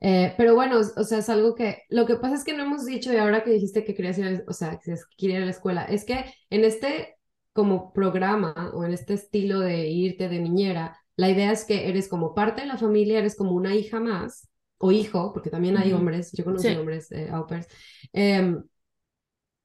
Eh, 0.04 0.34
pero 0.36 0.56
bueno, 0.56 0.80
o 0.80 1.04
sea, 1.04 1.18
es 1.18 1.28
algo 1.28 1.54
que, 1.54 1.84
lo 1.88 2.06
que 2.06 2.16
pasa 2.16 2.34
es 2.34 2.42
que 2.42 2.56
no 2.56 2.64
hemos 2.64 2.84
dicho 2.84 3.12
y 3.12 3.16
ahora 3.18 3.44
que 3.44 3.50
dijiste 3.50 3.84
que 3.84 3.94
querías 3.94 4.18
ir, 4.18 4.44
o 4.48 4.52
sea, 4.52 4.80
que 4.80 4.96
querías 5.16 5.38
ir 5.38 5.42
a 5.42 5.44
la 5.44 5.52
escuela, 5.52 5.84
es 5.84 6.04
que 6.04 6.24
en 6.50 6.64
este 6.64 7.16
como 7.52 7.92
programa 7.92 8.72
o 8.74 8.84
en 8.84 8.94
este 8.94 9.14
estilo 9.14 9.60
de 9.60 9.88
irte 9.88 10.28
de 10.28 10.40
niñera, 10.40 10.98
la 11.14 11.30
idea 11.30 11.52
es 11.52 11.64
que 11.64 11.88
eres 11.88 12.08
como 12.08 12.34
parte 12.34 12.62
de 12.62 12.66
la 12.66 12.78
familia, 12.78 13.20
eres 13.20 13.36
como 13.36 13.52
una 13.52 13.76
hija 13.76 14.00
más 14.00 14.48
o 14.78 14.90
hijo, 14.90 15.32
porque 15.32 15.50
también 15.50 15.76
hay 15.76 15.92
hombres, 15.92 16.32
yo 16.32 16.44
conozco 16.44 16.68
hombres 16.70 17.12
eh, 17.12 17.28
au 17.30 17.46
pairs, 17.46 17.68
em, 18.12 18.60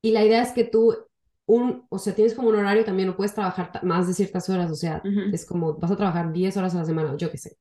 y 0.03 0.11
la 0.11 0.23
idea 0.23 0.43
es 0.43 0.51
que 0.51 0.65
tú 0.65 0.95
un, 1.47 1.87
o 1.89 1.97
sea, 1.97 2.13
tienes 2.13 2.35
como 2.35 2.49
un 2.49 2.57
horario 2.57 2.85
también, 2.85 3.07
no 3.07 3.15
puedes 3.15 3.33
trabajar 3.33 3.71
más 3.83 4.05
de 4.05 4.13
ciertas 4.13 4.47
horas, 4.49 4.69
o 4.69 4.75
sea, 4.75 5.01
es 5.31 5.45
como 5.47 5.73
vas 5.79 5.89
a 5.89 5.95
trabajar 5.95 6.31
10 6.31 6.55
horas 6.57 6.75
a 6.75 6.79
la 6.79 6.85
semana, 6.85 7.15
yo 7.17 7.31
qué 7.31 7.39
sé, 7.39 7.57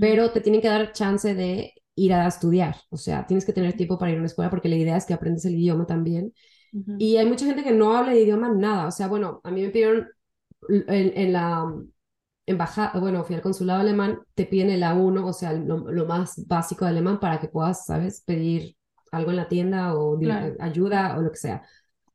pero 0.00 0.30
te 0.30 0.40
tienen 0.40 0.62
que 0.62 0.68
dar 0.68 0.92
chance 0.92 1.34
de 1.34 1.74
ir 1.96 2.12
a 2.12 2.28
estudiar, 2.28 2.76
o 2.90 2.96
sea, 2.96 3.26
tienes 3.26 3.44
que 3.44 3.52
tener 3.52 3.72
tiempo 3.76 3.98
para 3.98 4.12
ir 4.12 4.18
a 4.18 4.20
una 4.20 4.26
escuela 4.26 4.50
porque 4.50 4.68
la 4.68 4.76
idea 4.76 4.96
es 4.96 5.06
que 5.06 5.14
aprendes 5.14 5.44
el 5.46 5.54
idioma 5.54 5.86
también. 5.86 6.32
Y 6.98 7.16
hay 7.16 7.24
mucha 7.24 7.46
gente 7.46 7.64
que 7.64 7.72
no 7.72 7.96
habla 7.96 8.12
de 8.12 8.22
idioma 8.22 8.52
nada, 8.52 8.88
o 8.88 8.90
sea, 8.90 9.08
bueno, 9.08 9.40
a 9.44 9.50
mí 9.50 9.62
me 9.62 9.70
pidieron 9.70 10.08
en, 10.68 11.32
la 11.32 11.64
embajada, 12.44 13.00
bueno, 13.00 13.24
fui 13.24 13.34
al 13.34 13.40
consulado 13.40 13.80
alemán, 13.80 14.20
te 14.34 14.44
piden 14.44 14.68
el 14.68 14.82
A1, 14.82 15.24
o 15.24 15.32
sea, 15.32 15.54
lo, 15.54 16.06
más 16.06 16.46
básico 16.46 16.84
de 16.84 16.90
alemán 16.90 17.18
para 17.18 17.40
que 17.40 17.48
puedas, 17.48 17.86
¿sabes?, 17.86 18.22
pedir 18.26 18.76
algo 19.10 19.30
en 19.30 19.36
la 19.36 19.48
tienda 19.48 19.94
o 19.94 20.18
ayuda 20.60 21.16
o 21.16 21.22
lo 21.22 21.30
que 21.30 21.38
sea. 21.38 21.62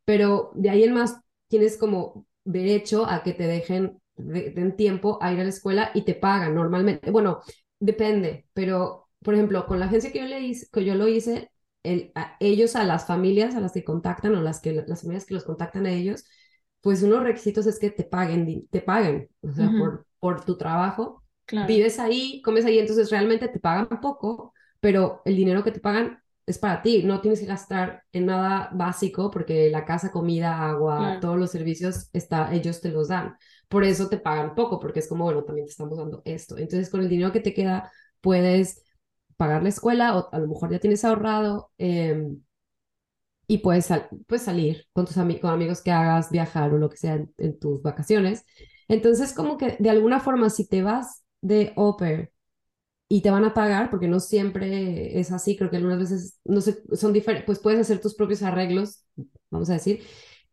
Pero 0.05 0.51
de 0.53 0.69
ahí 0.69 0.83
en 0.83 0.93
más 0.93 1.19
tienes 1.47 1.77
como 1.77 2.27
derecho 2.43 3.05
a 3.07 3.23
que 3.23 3.33
te 3.33 3.47
dejen, 3.47 4.00
den 4.15 4.75
tiempo 4.75 5.17
a 5.21 5.33
ir 5.33 5.39
a 5.39 5.43
la 5.43 5.50
escuela 5.50 5.91
y 5.93 6.03
te 6.03 6.13
pagan 6.13 6.53
normalmente. 6.53 7.09
Bueno, 7.09 7.39
depende, 7.79 8.45
pero 8.53 9.00
por 9.23 9.33
ejemplo, 9.33 9.65
con 9.65 9.79
la 9.79 9.85
agencia 9.85 10.11
que 10.11 10.19
yo, 10.19 10.25
le 10.25 10.39
hice, 10.41 10.67
que 10.71 10.85
yo 10.85 10.95
lo 10.95 11.07
hice, 11.07 11.51
el, 11.83 12.11
ellos 12.39 12.75
a 12.75 12.83
las 12.83 13.05
familias 13.05 13.55
a 13.55 13.59
las 13.59 13.71
que 13.71 13.83
contactan 13.83 14.35
o 14.35 14.41
las, 14.41 14.59
que, 14.59 14.73
las 14.73 15.01
familias 15.01 15.25
que 15.25 15.33
los 15.33 15.43
contactan 15.43 15.85
a 15.85 15.91
ellos, 15.91 16.25
pues 16.81 17.03
unos 17.03 17.23
requisitos 17.23 17.67
es 17.67 17.79
que 17.79 17.91
te 17.91 18.03
paguen, 18.03 18.67
te 18.69 18.81
paguen, 18.81 19.29
o 19.41 19.51
sea, 19.51 19.69
por, 19.77 20.07
por 20.19 20.43
tu 20.43 20.57
trabajo. 20.57 21.23
Vives 21.67 21.99
ahí, 21.99 22.41
comes 22.43 22.65
ahí, 22.65 22.79
entonces 22.79 23.09
realmente 23.11 23.47
te 23.47 23.59
pagan 23.59 23.87
poco, 24.01 24.53
pero 24.79 25.21
el 25.25 25.35
dinero 25.35 25.63
que 25.63 25.71
te 25.71 25.79
pagan 25.79 26.21
es 26.45 26.57
para 26.57 26.81
ti, 26.81 27.03
no 27.03 27.21
tienes 27.21 27.39
que 27.39 27.45
gastar 27.45 28.03
en 28.11 28.25
nada 28.25 28.69
básico 28.73 29.29
porque 29.29 29.69
la 29.69 29.85
casa, 29.85 30.11
comida, 30.11 30.69
agua, 30.69 31.19
todos 31.21 31.37
los 31.37 31.51
servicios, 31.51 32.09
está, 32.13 32.53
ellos 32.53 32.81
te 32.81 32.89
los 32.89 33.09
dan. 33.09 33.35
Por 33.67 33.83
eso 33.83 34.09
te 34.09 34.17
pagan 34.17 34.55
poco, 34.55 34.79
porque 34.79 34.99
es 34.99 35.07
como, 35.07 35.25
bueno, 35.25 35.43
también 35.43 35.67
te 35.67 35.71
estamos 35.71 35.97
dando 35.97 36.21
esto. 36.25 36.57
Entonces, 36.57 36.89
con 36.89 37.01
el 37.01 37.09
dinero 37.09 37.31
que 37.31 37.39
te 37.39 37.53
queda, 37.53 37.91
puedes 38.21 38.83
pagar 39.41 39.63
la 39.63 39.69
escuela 39.69 40.15
o 40.15 40.29
a 40.31 40.38
lo 40.38 40.48
mejor 40.48 40.71
ya 40.71 40.79
tienes 40.79 41.03
ahorrado 41.03 41.71
em, 41.79 42.43
y 43.48 43.57
puedes, 43.57 43.89
puedes 44.27 44.43
salir 44.43 44.86
con 44.93 45.05
tus 45.05 45.15
con 45.15 45.50
amigos 45.50 45.81
que 45.81 45.91
hagas, 45.91 46.29
viajar 46.29 46.71
o 46.71 46.77
lo 46.77 46.89
que 46.89 46.98
sea 46.98 47.25
en, 47.38 47.60
tus 47.60 47.81
vacaciones. 47.81 48.45
Entonces, 48.88 49.33
como 49.33 49.57
que 49.57 49.77
de 49.79 49.89
alguna 49.89 50.19
forma, 50.19 50.51
si 50.51 50.67
te 50.67 50.83
vas 50.83 51.24
de 51.41 51.74
Oper 51.75 52.31
y 53.10 53.21
te 53.24 53.31
van 53.31 53.45
a 53.45 53.55
pagar, 53.55 53.89
porque 53.89 54.07
no 54.07 54.19
siempre 54.19 55.19
es 55.19 55.31
así, 55.31 55.57
creo 55.57 55.71
que 55.71 55.77
algunas 55.77 56.00
veces 56.00 56.39
no 56.45 56.62
sé, 56.62 56.83
son 56.93 57.12
diferentes, 57.12 57.48
pues 57.48 57.60
puedes 57.60 57.79
hacer 57.81 58.00
tus 58.00 58.13
propios 58.15 58.43
arreglos, 58.43 59.05
vamos 59.50 59.71
a 59.71 59.74
decir, 59.74 60.03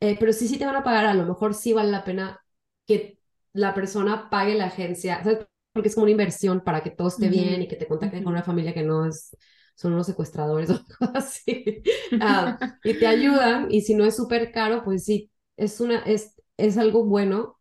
eh, 0.01 0.17
pero 0.19 0.33
sí, 0.33 0.49
sí 0.49 0.59
te 0.59 0.67
van 0.67 0.77
a 0.77 0.85
pagar, 0.85 1.07
a 1.07 1.15
lo 1.15 1.27
mejor 1.27 1.55
sí 1.55 1.75
vale 1.75 1.91
la 1.91 2.05
pena 2.05 2.41
que 2.87 3.19
la 3.53 3.75
persona 3.75 4.31
pague 4.31 4.55
la 4.55 4.67
agencia, 4.67 5.23
¿sabes? 5.23 5.47
Porque 5.79 5.91
es 5.91 5.95
como 5.95 6.03
una 6.03 6.11
inversión 6.11 6.61
para 6.61 6.83
que 6.83 6.91
todo 6.91 7.07
esté 7.07 7.29
bien 7.29 7.63
y 7.63 7.69
que 7.69 7.77
te 7.77 7.87
contacten 7.87 8.25
con 8.25 8.33
una 8.33 8.43
familia 8.43 8.75
que 8.75 8.83
no 8.83 9.07
es, 9.07 9.37
son 9.77 9.93
unos 9.93 10.09
secuestradores 10.09 10.71
o 10.71 10.75
algo 10.75 11.17
así. 11.17 11.83
Ah, 12.21 12.59
y 12.83 12.95
te 12.95 13.07
ayudan, 13.07 13.69
y 13.71 13.83
si 13.83 13.95
no 13.95 14.05
es 14.05 14.17
súper 14.17 14.51
caro, 14.51 14.83
pues 14.83 15.05
sí, 15.05 15.31
es, 15.57 15.81
una, 15.81 16.01
es, 16.01 16.35
es 16.57 16.79
algo 16.79 17.05
bueno, 17.05 17.61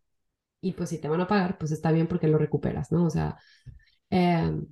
y 0.61 0.71
pues 0.71 0.89
si 0.89 0.99
te 0.99 1.07
van 1.07 1.21
a 1.21 1.27
pagar, 1.27 1.59
pues 1.59 1.71
está 1.71 1.91
bien 1.91 2.07
porque 2.07 2.27
lo 2.27 2.39
recuperas, 2.39 2.91
¿no? 2.91 3.05
O 3.05 3.09
sea, 3.11 3.37
em, 4.09 4.65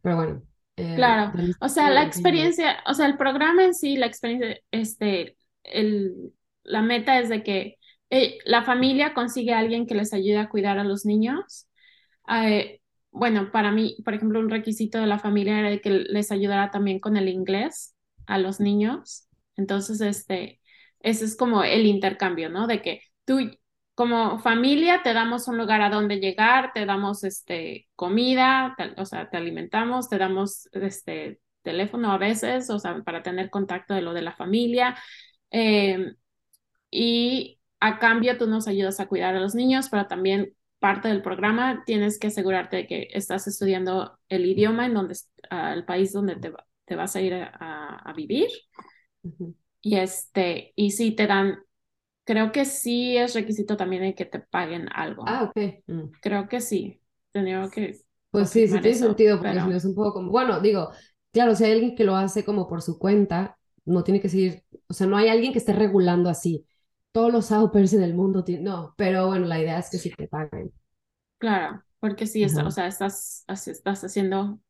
pero 0.00 0.14
bueno. 0.14 0.42
Eh, 0.76 0.92
claro, 0.94 1.32
o 1.58 1.68
sea, 1.68 1.90
la 1.90 2.04
experiencia, 2.04 2.76
o 2.86 2.94
sea, 2.94 3.06
el 3.06 3.16
programa 3.16 3.64
en 3.64 3.74
sí, 3.74 3.96
la 3.96 4.06
experiencia, 4.06 4.60
este, 4.70 5.36
el, 5.64 6.32
la 6.62 6.82
meta 6.82 7.18
es 7.18 7.30
de 7.30 7.42
que 7.42 7.78
eh, 8.10 8.38
la 8.44 8.62
familia 8.62 9.12
consigue 9.12 9.52
a 9.54 9.58
alguien 9.58 9.86
que 9.86 9.96
les 9.96 10.12
ayude 10.12 10.38
a 10.38 10.48
cuidar 10.48 10.78
a 10.78 10.84
los 10.84 11.04
niños 11.04 11.65
eh, 12.28 12.80
bueno, 13.10 13.50
para 13.52 13.72
mí, 13.72 13.96
por 14.04 14.14
ejemplo, 14.14 14.40
un 14.40 14.50
requisito 14.50 14.98
de 14.98 15.06
la 15.06 15.18
familia 15.18 15.58
era 15.60 15.78
que 15.80 15.90
les 15.90 16.32
ayudara 16.32 16.70
también 16.70 17.00
con 17.00 17.16
el 17.16 17.28
inglés 17.28 17.94
a 18.26 18.38
los 18.38 18.60
niños. 18.60 19.28
Entonces, 19.56 20.00
este, 20.00 20.60
ese 21.00 21.24
es 21.24 21.36
como 21.36 21.64
el 21.64 21.86
intercambio, 21.86 22.50
¿no? 22.50 22.66
De 22.66 22.82
que 22.82 23.02
tú 23.24 23.38
como 23.94 24.38
familia 24.40 25.02
te 25.02 25.14
damos 25.14 25.48
un 25.48 25.56
lugar 25.56 25.80
a 25.80 25.88
donde 25.90 26.20
llegar, 26.20 26.72
te 26.74 26.84
damos 26.84 27.24
este, 27.24 27.88
comida, 27.96 28.76
o 28.98 29.06
sea, 29.06 29.30
te 29.30 29.38
alimentamos, 29.38 30.10
te 30.10 30.18
damos 30.18 30.68
este, 30.72 31.40
teléfono 31.62 32.12
a 32.12 32.18
veces, 32.18 32.68
o 32.70 32.78
sea, 32.78 33.02
para 33.02 33.22
tener 33.22 33.50
contacto 33.50 33.94
de 33.94 34.02
lo 34.02 34.12
de 34.14 34.22
la 34.22 34.32
familia. 34.36 34.96
Eh, 35.50 36.12
y 36.90 37.60
a 37.80 37.98
cambio 37.98 38.38
tú 38.38 38.46
nos 38.46 38.68
ayudas 38.68 39.00
a 39.00 39.06
cuidar 39.08 39.36
a 39.36 39.40
los 39.40 39.54
niños, 39.54 39.88
pero 39.90 40.06
también 40.06 40.55
parte 40.78 41.08
del 41.08 41.22
programa 41.22 41.82
tienes 41.86 42.18
que 42.18 42.28
asegurarte 42.28 42.76
de 42.76 42.86
que 42.86 43.08
estás 43.12 43.46
estudiando 43.46 44.18
el 44.28 44.44
idioma 44.46 44.86
en 44.86 44.94
donde 44.94 45.16
el 45.50 45.84
país 45.84 46.12
donde 46.12 46.36
te, 46.36 46.52
te, 46.84 46.96
vas 46.96 47.16
a 47.16 47.20
ir 47.20 47.34
a, 47.34 48.12
vivir. 48.14 48.48
Y 49.80 49.96
este 49.96 50.72
y 50.76 50.90
si 50.90 51.12
te 51.12 51.26
dan 51.26 51.58
creo 52.24 52.52
que 52.52 52.64
sí 52.64 53.16
es 53.16 53.34
requisito 53.34 53.76
también 53.76 54.02
de 54.02 54.14
que 54.14 54.24
te 54.24 54.40
paguen 54.40 54.88
algo. 54.92 55.24
Ah 55.26 55.44
ok. 55.44 55.84
Mm. 55.86 56.10
creo 56.20 56.48
que 56.48 56.60
sí. 56.60 57.00
Tenía 57.32 57.68
que 57.72 57.94
pues 58.30 58.50
sí 58.50 58.66
sí 58.66 58.80
tiene 58.80 58.94
sentido 58.94 59.38
porque 59.38 59.58
es 59.74 59.84
un 59.84 59.94
poco 59.94 60.14
como 60.14 60.30
bueno 60.30 60.60
digo 60.60 60.90
claro 61.32 61.54
si 61.54 61.64
hay 61.64 61.72
alguien 61.72 61.94
que 61.94 62.04
lo 62.04 62.16
hace 62.16 62.44
como 62.44 62.66
por 62.66 62.82
su 62.82 62.98
cuenta 62.98 63.58
no 63.84 64.04
tiene 64.04 64.20
que 64.20 64.28
seguir 64.28 64.62
o 64.88 64.92
sea 64.92 65.06
no 65.06 65.16
hay 65.16 65.28
alguien 65.28 65.52
que 65.52 65.58
esté 65.58 65.72
regulando 65.72 66.28
así 66.28 66.66
todos 67.16 67.32
los 67.32 67.50
au 67.50 67.70
en 67.74 68.02
el 68.02 68.12
mundo, 68.12 68.44
no, 68.60 68.92
pero 68.94 69.28
bueno, 69.28 69.46
la 69.46 69.58
idea 69.58 69.78
es 69.78 69.88
que 69.88 69.96
sí 69.96 70.10
te 70.10 70.28
paguen. 70.28 70.70
Claro, 71.38 71.82
porque 71.98 72.26
sí, 72.26 72.44
o 72.44 72.70
sea, 72.70 72.88
estás, 72.88 73.42
estás 73.48 74.04
haciendo... 74.04 74.60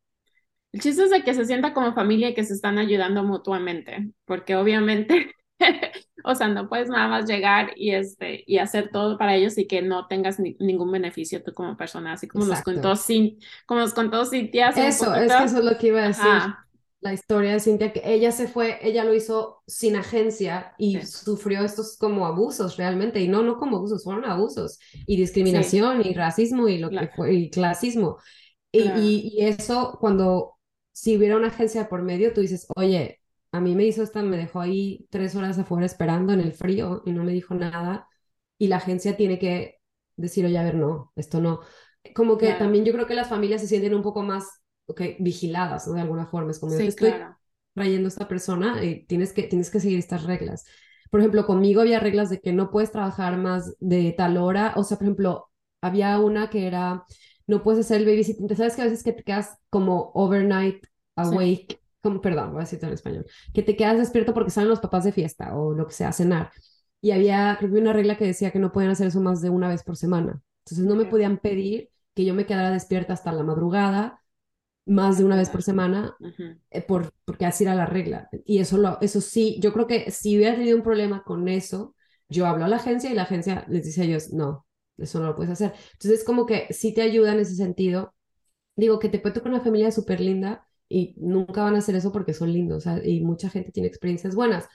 El 0.70 0.80
chiste 0.80 1.02
es 1.02 1.10
de 1.10 1.24
que 1.24 1.34
se 1.34 1.44
sienta 1.44 1.74
como 1.74 1.92
familia 1.92 2.28
y 2.28 2.34
que 2.34 2.44
se 2.44 2.54
están 2.54 2.78
ayudando 2.78 3.24
mutuamente, 3.24 4.12
porque 4.26 4.54
obviamente, 4.54 5.34
o 6.24 6.36
sea, 6.36 6.46
no 6.46 6.68
puedes 6.68 6.88
nada 6.88 7.08
más 7.08 7.28
llegar 7.28 7.72
y, 7.74 7.90
este, 7.90 8.44
y 8.46 8.58
hacer 8.58 8.90
todo 8.92 9.18
para 9.18 9.34
ellos 9.34 9.58
y 9.58 9.66
que 9.66 9.82
no 9.82 10.06
tengas 10.06 10.38
ningún 10.38 10.92
beneficio 10.92 11.42
tú 11.42 11.52
como 11.52 11.76
persona, 11.76 12.12
así 12.12 12.28
como 12.28 12.44
nos 12.44 12.62
contó, 12.62 12.94
Sin, 12.94 13.40
como 13.66 13.80
nos 13.80 13.92
contó 13.92 14.24
Cintia. 14.24 14.68
eso, 14.68 15.12
es 15.16 15.32
que 15.32 15.44
eso 15.44 15.58
es 15.58 15.64
lo 15.64 15.76
que 15.78 15.88
iba 15.88 16.04
a 16.04 16.06
decir 16.06 16.30
la 17.06 17.12
historia 17.12 17.52
de 17.52 17.60
Cintia, 17.60 17.92
que 17.92 18.02
ella 18.04 18.32
se 18.32 18.48
fue, 18.48 18.78
ella 18.82 19.04
lo 19.04 19.14
hizo 19.14 19.62
sin 19.66 19.94
agencia 19.94 20.74
y 20.76 21.00
sufrió 21.02 21.62
estos 21.62 21.96
como 21.96 22.26
abusos 22.26 22.76
realmente, 22.76 23.20
y 23.20 23.28
no, 23.28 23.44
no 23.44 23.58
como 23.58 23.76
abusos, 23.76 24.02
fueron 24.02 24.24
abusos, 24.24 24.80
y 25.06 25.16
discriminación, 25.16 26.04
y 26.04 26.14
racismo, 26.14 26.68
y 26.68 26.78
lo 26.78 26.90
que 26.90 27.08
fue, 27.14 27.32
y 27.34 27.50
clasismo. 27.50 28.18
Y, 28.72 28.82
y, 29.36 29.44
eso, 29.44 29.96
cuando 30.00 30.56
si 30.92 31.16
hubiera 31.16 31.36
una 31.36 31.46
agencia 31.48 31.88
por 31.88 32.02
medio, 32.02 32.32
tú 32.32 32.40
dices, 32.40 32.66
oye, 32.74 33.20
a 33.52 33.60
mí 33.60 33.76
me 33.76 33.84
hizo 33.84 34.02
esta, 34.02 34.22
me 34.22 34.36
dejó 34.36 34.60
ahí 34.60 35.06
tres 35.08 35.36
horas 35.36 35.58
afuera 35.58 35.86
esperando 35.86 36.32
en 36.32 36.40
el 36.40 36.52
frío 36.52 37.02
y 37.06 37.12
no 37.12 37.22
me 37.22 37.32
dijo 37.32 37.54
nada, 37.54 38.08
y 38.58 38.66
la 38.66 38.78
agencia 38.78 39.16
tiene 39.16 39.38
que 39.38 39.76
decir, 40.16 40.44
oye, 40.44 40.58
a 40.58 40.64
ver, 40.64 40.74
no, 40.74 41.12
esto 41.14 41.40
no. 41.40 41.60
Como 42.16 42.36
que 42.36 42.52
también 42.54 42.84
yo 42.84 42.92
creo 42.92 43.06
que 43.06 43.14
las 43.14 43.28
familias 43.28 43.60
se 43.60 43.68
sienten 43.68 43.94
un 43.94 44.02
poco 44.02 44.22
más 44.22 44.60
okay, 44.86 45.16
vigiladas, 45.18 45.86
¿no? 45.86 45.94
De 45.94 46.00
alguna 46.00 46.26
forma. 46.26 46.50
Es 46.50 46.58
como, 46.58 46.72
yo 46.72 46.84
estoy 46.84 47.12
trayendo 47.74 48.06
a 48.06 48.08
esta 48.08 48.28
persona 48.28 48.82
y 48.82 49.04
tienes 49.06 49.32
que, 49.32 49.44
tienes 49.44 49.70
que 49.70 49.80
seguir 49.80 49.98
estas 49.98 50.24
reglas. 50.24 50.64
por 51.10 51.20
ejemplo, 51.20 51.46
conmigo 51.46 51.82
había 51.82 52.00
reglas 52.00 52.30
de 52.30 52.40
que 52.40 52.52
no 52.52 52.70
puedes 52.70 52.90
trabajar 52.90 53.36
más 53.36 53.76
de 53.80 54.14
tal 54.16 54.36
hora, 54.38 54.72
o 54.76 54.82
sea, 54.82 54.96
por 54.96 55.06
ejemplo, 55.06 55.50
había 55.82 56.18
una 56.18 56.50
que 56.50 56.66
era, 56.66 57.04
no 57.46 57.62
puedes 57.62 57.80
hacer 57.84 58.00
el 58.00 58.06
babysitting, 58.06 58.48
sabes 58.56 58.76
que 58.76 58.82
a 58.82 58.86
veces 58.86 59.04
que 59.04 59.12
te 59.12 59.22
quedas 59.22 59.58
como 59.70 60.10
overnight 60.14 60.84
awake, 61.16 61.80
como, 62.00 62.20
perdón, 62.20 62.52
voy 62.52 62.58
a 62.58 62.64
decirlo 62.64 62.88
en 62.88 62.94
español, 62.94 63.26
que 63.52 63.62
te 63.62 63.76
quedas 63.76 63.98
despierto 63.98 64.34
porque 64.34 64.50
salen 64.50 64.70
los 64.70 64.80
papás 64.80 65.04
de 65.04 65.12
fiesta 65.12 65.56
o 65.56 65.74
lo 65.74 65.86
que 65.86 65.92
sea, 65.92 66.08
a 66.08 66.12
cenar. 66.12 66.50
Y 67.00 67.10
había, 67.12 67.56
creo 67.58 67.72
que 67.72 67.78
una 67.78 67.92
regla 67.92 68.16
que 68.16 68.24
decía 68.24 68.50
que 68.50 68.58
no 68.58 68.72
podían 68.72 68.92
hacer 68.92 69.08
eso 69.08 69.20
más 69.20 69.40
de 69.40 69.50
una 69.50 69.68
vez 69.68 69.84
por 69.84 69.96
semana. 69.96 70.40
Entonces 70.64 70.86
no 70.86 70.96
me 70.96 71.04
podían 71.04 71.38
pedir 71.38 71.90
que 72.14 72.24
yo 72.24 72.34
me 72.34 72.46
quedara 72.46 72.70
despierta 72.70 73.12
hasta 73.12 73.32
la 73.32 73.44
madrugada 73.44 74.22
más 74.86 75.18
de 75.18 75.24
una 75.24 75.36
vez 75.36 75.50
por 75.50 75.62
semana, 75.62 76.16
eh, 76.70 76.82
por, 76.82 77.12
porque 77.24 77.46
así 77.46 77.64
era 77.64 77.74
la 77.74 77.86
regla. 77.86 78.28
Y 78.44 78.58
eso, 78.60 78.78
lo, 78.78 78.98
eso 79.00 79.20
sí, 79.20 79.58
yo 79.60 79.72
creo 79.72 79.86
que 79.86 80.10
si 80.10 80.36
hubiera 80.36 80.56
tenido 80.56 80.76
un 80.76 80.82
problema 80.84 81.22
con 81.24 81.48
eso, 81.48 81.94
yo 82.28 82.46
hablo 82.46 82.64
a 82.64 82.68
la 82.68 82.76
agencia 82.76 83.10
y 83.10 83.14
la 83.14 83.22
agencia 83.22 83.64
les 83.68 83.84
dice 83.84 84.02
a 84.02 84.04
ellos, 84.04 84.32
no, 84.32 84.66
eso 84.98 85.20
no 85.20 85.26
lo 85.26 85.36
puedes 85.36 85.52
hacer. 85.52 85.74
Entonces, 85.94 86.24
como 86.24 86.46
que 86.46 86.72
sí 86.72 86.94
te 86.94 87.02
ayuda 87.02 87.32
en 87.34 87.40
ese 87.40 87.54
sentido. 87.56 88.14
Digo 88.76 88.98
que 88.98 89.08
te 89.08 89.18
puede 89.18 89.34
tocar 89.34 89.52
una 89.52 89.60
familia 89.62 89.90
súper 89.92 90.20
linda 90.20 90.66
y 90.88 91.14
nunca 91.18 91.62
van 91.62 91.74
a 91.76 91.78
hacer 91.78 91.96
eso 91.96 92.12
porque 92.12 92.34
son 92.34 92.52
lindos, 92.52 92.84
y 93.04 93.20
mucha 93.22 93.50
gente 93.50 93.72
tiene 93.72 93.88
experiencias 93.88 94.34
buenas. 94.34 94.68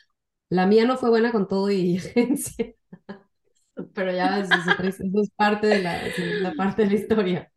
La 0.49 0.65
mía 0.67 0.85
no 0.85 0.97
fue 0.97 1.09
buena 1.09 1.31
con 1.31 1.47
todo 1.47 1.71
y 1.71 1.97
agencia, 1.99 2.75
pero 3.93 4.11
ya 4.11 4.39
eso, 4.39 4.53
es 5.21 5.29
parte 5.35 5.67
de 5.67 5.79
la, 5.81 5.99
la 6.41 6.53
parte 6.53 6.83
de 6.83 6.89
la 6.89 6.95
historia. 6.95 7.51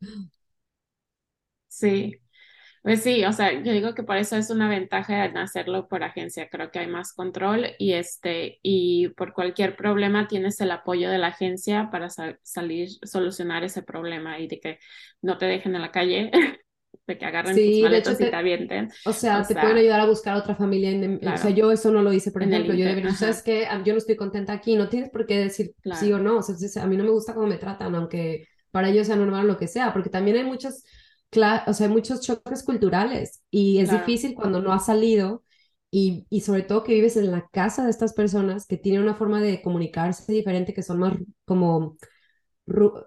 Sí, 1.69 2.21
pues 2.85 3.03
sí, 3.03 3.25
o 3.25 3.33
sea, 3.33 3.63
yo 3.63 3.73
digo 3.73 3.95
que 3.95 4.03
por 4.03 4.19
eso 4.19 4.37
es 4.37 4.51
una 4.51 4.69
ventaja 4.69 5.25
en 5.25 5.39
hacerlo 5.39 5.89
por 5.89 6.05
agencia. 6.05 6.51
Creo 6.51 6.71
que 6.71 6.81
hay 6.81 6.87
más 6.87 7.15
control 7.15 7.69
y 7.79 7.95
este, 7.95 8.59
y 8.63 9.09
por 9.09 9.33
cualquier 9.33 9.75
problema 9.75 10.29
tienes 10.29 10.61
el 10.61 10.71
apoyo 10.71 11.09
de 11.09 11.17
la 11.17 11.29
agencia 11.29 11.89
para 11.91 12.11
salir, 12.11 12.91
solucionar 13.03 13.65
ese 13.65 13.83
problema 13.83 14.39
y 14.39 14.49
de 14.49 14.61
que 14.61 14.79
no 15.23 15.39
te 15.39 15.47
dejen 15.47 15.75
en 15.75 15.81
la 15.81 15.93
calle, 15.93 16.31
de 17.07 17.17
que 17.17 17.25
agarren 17.25 17.57
tus 17.57 17.81
maletas 17.81 18.21
y 18.21 18.25
te 18.29 18.37
avienten. 18.37 18.91
O 19.07 19.15
sea, 19.15 19.43
te 19.45 19.55
pueden 19.55 19.79
ayudar 19.79 20.01
a 20.01 20.07
buscar 20.07 20.37
otra 20.37 20.55
familia. 20.55 20.91
En, 20.91 21.27
o 21.27 21.37
sea, 21.39 21.53
yo 21.53 21.73
eso 21.73 21.91
no 21.91 22.03
lo 22.03 22.13
hice, 22.13 22.33
por 22.33 22.43
ejemplo. 22.43 22.75
Yo 22.75 22.85
debería, 22.85 23.15
¿sabes 23.15 23.43
que 23.43 23.67
Yo 23.87 23.95
no 23.95 23.99
estoy 23.99 24.17
contenta 24.17 24.53
aquí, 24.53 24.77
no 24.77 24.91
tienes 24.91 25.09
por 25.09 25.25
qué 25.25 25.39
decir 25.39 25.75
sí 25.99 26.13
o 26.13 26.19
no. 26.19 26.37
O 26.37 26.43
sea, 26.43 26.83
a 26.83 26.87
mí 26.87 26.99
no 26.99 27.05
me 27.05 27.11
gusta 27.11 27.33
cómo 27.33 27.47
me 27.47 27.57
tratan, 27.57 27.95
aunque 27.95 28.47
para 28.71 28.91
ellos 28.91 29.07
sea 29.07 29.17
normal 29.17 29.47
lo 29.47 29.57
que 29.57 29.69
sea, 29.69 29.91
porque 29.95 30.11
también 30.11 30.37
hay 30.37 30.45
muchas 30.45 30.85
o 31.67 31.73
sea, 31.73 31.87
hay 31.87 31.93
muchos 31.93 32.21
choques 32.21 32.63
culturales 32.63 33.43
y 33.51 33.79
es 33.79 33.91
difícil 33.91 34.35
cuando 34.35 34.61
no 34.61 34.73
has 34.73 34.87
salido 34.87 35.43
y, 35.91 36.27
y, 36.29 36.41
sobre 36.41 36.63
todo 36.63 36.83
que 36.83 36.95
vives 36.95 37.17
en 37.17 37.31
la 37.31 37.49
casa 37.53 37.85
de 37.85 37.91
estas 37.91 38.15
personas 38.15 38.67
que 38.67 38.77
tienen 38.77 39.03
una 39.03 39.15
forma 39.15 39.41
de 39.41 39.63
comunicarse 39.63 40.33
diferente, 40.33 40.75
que 40.75 40.83
son 40.83 40.99
más 40.99 41.15
como 41.45 41.97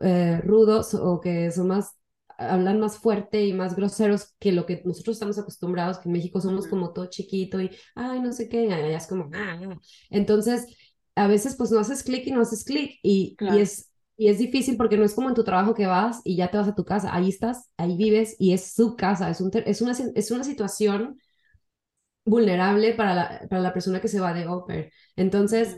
eh, 0.02 0.40
rudos 0.44 0.94
o 0.94 1.20
que 1.20 1.52
son 1.52 1.68
más, 1.68 1.98
hablan 2.38 2.80
más 2.80 2.98
fuerte 2.98 3.46
y 3.46 3.54
más 3.54 3.76
groseros 3.76 4.36
que 4.40 4.52
lo 4.52 4.66
que 4.66 4.82
nosotros 4.86 5.16
estamos 5.16 5.38
acostumbrados, 5.38 5.98
que 5.98 6.08
en 6.08 6.14
México 6.14 6.40
somos 6.40 6.68
como 6.68 6.94
todo 6.94 7.08
chiquito 7.08 7.60
y, 7.60 7.72
ay, 7.96 8.22
no 8.22 8.32
sé 8.32 8.48
qué, 8.48 8.72
allá 8.72 8.98
es 8.98 9.08
como, 9.08 9.30
ah, 9.34 9.60
entonces, 10.10 10.68
a 11.16 11.28
veces 11.28 11.56
pues 11.58 11.72
no 11.72 11.80
haces 11.80 12.04
clic 12.04 12.26
y 12.28 12.32
no 12.32 12.42
haces 12.42 12.64
clic 12.64 13.00
y, 13.02 13.36
y 13.40 13.60
es 13.60 13.87
y 14.18 14.30
es 14.30 14.40
difícil 14.40 14.78
porque 14.78 14.98
no 14.98 15.06
es 15.06 15.14
como 15.14 15.30
en 15.30 15.36
tu 15.36 15.44
trabajo 15.44 15.74
que 15.76 15.86
vas 15.86 16.22
y 16.24 16.36
ya 16.36 16.50
te 16.50 16.58
vas 16.58 16.68
a 16.68 16.76
tu 16.76 16.86
casa. 16.86 17.14
Ahí 17.16 17.30
estás, 17.30 17.70
ahí 17.78 17.96
vives 17.98 18.36
y 18.40 18.54
es 18.54 18.74
su 18.74 18.96
casa. 18.96 19.30
Es, 19.30 19.42
un, 19.42 19.52
es, 19.66 19.82
una, 19.82 19.94
es 20.16 20.32
una 20.32 20.44
situación 20.44 21.20
vulnerable 22.26 22.94
para 22.94 23.14
la, 23.16 23.48
para 23.50 23.62
la 23.62 23.74
persona 23.74 24.02
que 24.02 24.08
se 24.08 24.20
va 24.20 24.34
de 24.34 24.48
Oper. 24.48 24.92
Entonces, 25.16 25.78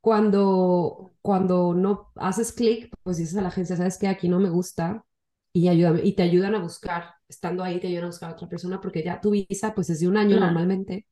cuando, 0.00 1.14
cuando 1.22 1.74
no 1.74 2.10
haces 2.16 2.52
clic, 2.52 2.90
pues 3.02 3.18
dices 3.18 3.36
a 3.36 3.42
la 3.42 3.48
agencia, 3.48 3.76
¿sabes 3.76 3.98
qué? 3.98 4.08
Aquí 4.08 4.28
no 4.28 4.40
me 4.40 4.50
gusta 4.50 5.04
y, 5.52 5.68
ayúdame, 5.68 6.00
y 6.04 6.14
te 6.14 6.22
ayudan 6.22 6.54
a 6.54 6.60
buscar. 6.60 7.14
Estando 7.28 7.62
ahí, 7.64 7.80
te 7.80 7.86
ayudan 7.88 8.04
a 8.04 8.08
buscar 8.08 8.30
a 8.30 8.32
otra 8.34 8.48
persona 8.48 8.80
porque 8.80 9.02
ya 9.02 9.20
tu 9.20 9.30
visa, 9.30 9.74
pues 9.74 9.90
es 9.90 10.00
de 10.00 10.08
un 10.08 10.16
año 10.16 10.38
normalmente. 10.38 11.06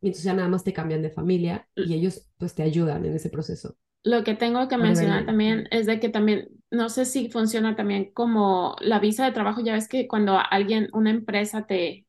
Y 0.00 0.08
entonces 0.08 0.24
ya 0.24 0.34
nada 0.34 0.48
más 0.48 0.64
te 0.64 0.72
cambian 0.72 1.02
de 1.02 1.10
familia 1.10 1.68
y 1.74 1.94
ellos 1.94 2.30
pues 2.38 2.54
te 2.54 2.62
ayudan 2.62 3.04
en 3.04 3.14
ese 3.16 3.30
proceso 3.30 3.76
lo 4.08 4.24
que 4.24 4.34
tengo 4.34 4.68
que 4.68 4.78
mencionar 4.78 5.26
también 5.26 5.68
es 5.70 5.84
de 5.84 6.00
que 6.00 6.08
también, 6.08 6.48
no 6.70 6.88
sé 6.88 7.04
si 7.04 7.28
funciona 7.28 7.76
también 7.76 8.10
como 8.12 8.74
la 8.80 9.00
visa 9.00 9.26
de 9.26 9.32
trabajo, 9.32 9.60
ya 9.60 9.74
ves 9.74 9.86
que 9.86 10.08
cuando 10.08 10.40
alguien, 10.50 10.88
una 10.94 11.10
empresa 11.10 11.66
te 11.66 12.06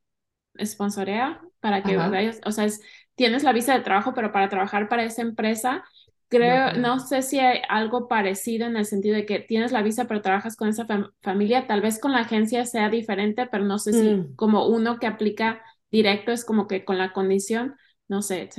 sponsorea 0.64 1.42
para 1.60 1.84
que 1.84 1.98
vayas, 1.98 2.40
o 2.46 2.52
sea, 2.52 2.64
es, 2.64 2.82
tienes 3.16 3.44
la 3.44 3.52
visa 3.52 3.74
de 3.74 3.84
trabajo, 3.84 4.14
pero 4.14 4.32
para 4.32 4.48
trabajar 4.48 4.88
para 4.88 5.04
esa 5.04 5.22
empresa, 5.22 5.84
creo, 6.30 6.72
no, 6.74 7.02
sé 7.02 7.22
si 7.22 7.40
hay 7.40 7.60
algo 7.68 8.08
parecido 8.08 8.66
en 8.66 8.78
el 8.78 8.86
sentido 8.86 9.16
de 9.16 9.26
que 9.26 9.40
tienes 9.40 9.74
la 9.74 9.82
visa, 9.82 10.06
pero 10.06 10.22
trabajas 10.22 10.56
con 10.56 10.70
esa 10.70 10.88
familia, 11.22 11.68
tal 11.68 11.82
vez 11.82 12.00
con 12.00 12.14
la 12.14 12.20
agencia 12.20 12.66
sea 12.66 12.90
diferente, 12.90 13.46
pero 13.48 13.66
no 13.66 13.78
sé 13.78 13.92
si 13.92 14.10
mm. 14.10 14.36
como 14.38 14.68
uno 14.68 15.00
que 15.00 15.08
aplica 15.08 15.62
directo 15.92 16.32
es 16.32 16.46
como 16.46 16.66
que 16.66 16.86
con 16.86 16.98
la 16.98 17.12
condición, 17.12 17.76
no 18.08 18.22
sé, 18.22 18.50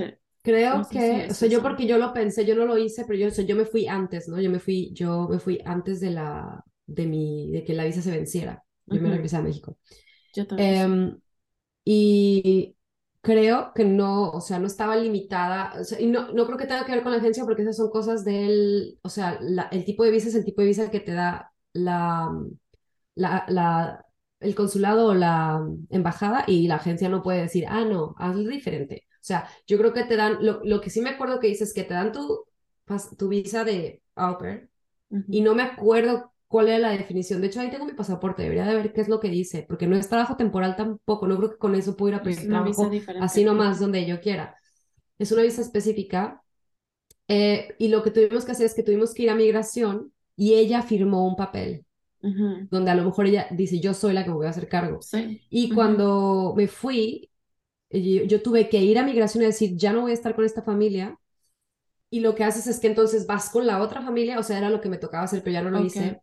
Creo 0.42 0.88
que, 0.90 1.28
o 1.30 1.34
sea, 1.34 1.48
yo 1.48 1.62
porque 1.62 1.86
yo 1.86 1.98
lo 1.98 2.14
pensé, 2.14 2.46
yo 2.46 2.54
no 2.54 2.64
lo 2.64 2.78
hice, 2.78 3.04
pero 3.06 3.18
yo, 3.18 3.28
o 3.28 3.42
yo 3.42 3.56
me 3.56 3.66
fui 3.66 3.86
antes, 3.86 4.28
¿no? 4.28 4.40
Yo 4.40 4.50
me 4.50 4.58
fui, 4.58 4.90
yo 4.94 5.28
me 5.28 5.38
fui 5.38 5.60
antes 5.64 6.00
de 6.00 6.10
la, 6.10 6.64
de 6.86 7.06
mi, 7.06 7.50
de 7.52 7.64
que 7.64 7.74
la 7.74 7.84
visa 7.84 8.00
se 8.00 8.10
venciera. 8.10 8.64
Yo 8.86 9.00
me 9.00 9.10
regresé 9.10 9.36
a 9.36 9.42
México. 9.42 9.76
Yo 10.34 10.46
también. 10.46 10.74
Em, 10.74 11.18
y 11.84 12.76
creo 13.20 13.72
que 13.74 13.84
no, 13.84 14.30
o 14.30 14.40
sea, 14.40 14.58
no 14.58 14.66
estaba 14.66 14.96
limitada, 14.96 15.74
o 15.78 15.84
sea, 15.84 16.00
y 16.00 16.06
no, 16.06 16.32
no 16.32 16.46
creo 16.46 16.58
que 16.58 16.66
tenga 16.66 16.84
que 16.84 16.92
ver 16.92 17.02
con 17.02 17.12
la 17.12 17.18
agencia 17.18 17.44
porque 17.44 17.62
esas 17.62 17.76
son 17.76 17.90
cosas 17.90 18.24
del, 18.24 18.98
o 19.02 19.08
sea, 19.08 19.38
la, 19.40 19.64
el 19.64 19.84
tipo 19.84 20.04
de 20.04 20.10
visa 20.10 20.28
es 20.28 20.34
el 20.34 20.44
tipo 20.44 20.62
de 20.62 20.68
visa 20.68 20.90
que 20.90 21.00
te 21.00 21.12
da 21.12 21.52
la, 21.72 22.30
la, 23.14 23.44
la, 23.48 24.06
el 24.40 24.54
consulado 24.54 25.08
o 25.08 25.14
la 25.14 25.60
embajada 25.90 26.44
y 26.46 26.66
la 26.68 26.76
agencia 26.76 27.08
no 27.08 27.22
puede 27.22 27.42
decir, 27.42 27.66
ah, 27.68 27.84
no, 27.84 28.14
hazlo 28.18 28.48
diferente. 28.48 29.06
O 29.20 29.24
sea, 29.24 29.48
yo 29.66 29.78
creo 29.78 29.92
que 29.92 30.04
te 30.04 30.16
dan, 30.16 30.38
lo, 30.44 30.60
lo 30.64 30.80
que 30.80 30.90
sí 30.90 31.00
me 31.02 31.10
acuerdo 31.10 31.40
que 31.40 31.48
dices 31.48 31.68
es 31.68 31.74
que 31.74 31.84
te 31.84 31.94
dan 31.94 32.12
tu, 32.12 32.44
tu 33.18 33.28
visa 33.28 33.64
de 33.64 34.02
au 34.16 34.38
pair 34.38 34.68
y 35.30 35.40
no 35.42 35.54
me 35.54 35.62
acuerdo 35.62 36.32
cuál 36.48 36.68
era 36.68 36.78
la 36.78 36.90
definición. 36.90 37.40
De 37.40 37.48
hecho, 37.48 37.60
ahí 37.60 37.70
tengo 37.70 37.86
mi 37.86 37.92
pasaporte, 37.94 38.42
debería 38.42 38.66
de 38.66 38.74
ver 38.74 38.92
qué 38.92 39.00
es 39.00 39.08
lo 39.08 39.20
que 39.20 39.28
dice, 39.30 39.64
porque 39.68 39.86
no 39.86 39.96
es 39.96 40.08
trabajo 40.08 40.36
temporal 40.36 40.76
tampoco, 40.76 41.26
no 41.28 41.36
creo 41.38 41.50
que 41.52 41.58
con 41.58 41.74
eso 41.74 41.96
pueda 41.96 42.16
ir 42.16 42.20
a 42.20 42.24
pedir 42.24 42.48
trabajo 42.48 42.98
así 43.18 43.44
nomás 43.44 43.80
donde 43.80 44.06
yo 44.06 44.20
quiera. 44.20 44.56
Es 45.18 45.32
una 45.32 45.42
visa 45.42 45.62
específica 45.62 46.42
eh, 47.28 47.74
y 47.78 47.88
lo 47.88 48.02
que 48.02 48.10
tuvimos 48.10 48.44
que 48.44 48.52
hacer 48.52 48.66
es 48.66 48.74
que 48.74 48.82
tuvimos 48.82 49.14
que 49.14 49.24
ir 49.24 49.30
a 49.30 49.34
migración 49.36 50.12
y 50.36 50.54
ella 50.54 50.82
firmó 50.82 51.26
un 51.26 51.36
papel. 51.36 51.84
donde 52.70 52.90
a 52.90 52.94
lo 52.94 53.04
mejor 53.04 53.26
ella 53.26 53.46
dice, 53.50 53.80
yo 53.80 53.94
soy 53.94 54.12
la 54.12 54.24
que 54.24 54.30
me 54.30 54.36
voy 54.36 54.46
a 54.46 54.50
hacer 54.50 54.68
cargo. 54.68 55.08
Y 55.48 55.70
cuando 55.72 56.54
me 56.56 56.68
fui, 56.68 57.30
yo, 57.90 58.42
tuve 58.42 58.68
que 58.68 58.78
ir 58.78 58.98
a 58.98 59.04
migración 59.04 59.42
y 59.42 59.46
decir, 59.46 59.76
ya 59.76 59.92
no 59.92 60.02
voy 60.02 60.12
a 60.12 60.14
estar 60.14 60.34
con 60.34 60.44
esta 60.44 60.62
familia. 60.62 61.18
Y 62.08 62.20
lo 62.20 62.34
que 62.34 62.44
haces 62.44 62.66
es 62.66 62.80
que 62.80 62.88
entonces 62.88 63.26
vas 63.26 63.50
con 63.50 63.66
la 63.66 63.80
otra 63.80 64.02
familia, 64.02 64.38
o 64.38 64.42
sea, 64.42 64.58
era 64.58 64.70
lo 64.70 64.80
que 64.80 64.88
me 64.88 64.98
tocaba 64.98 65.24
hacer, 65.24 65.42
pero 65.42 65.54
ya 65.54 65.62
no 65.62 65.70
lo 65.70 65.84
hice. 65.84 66.20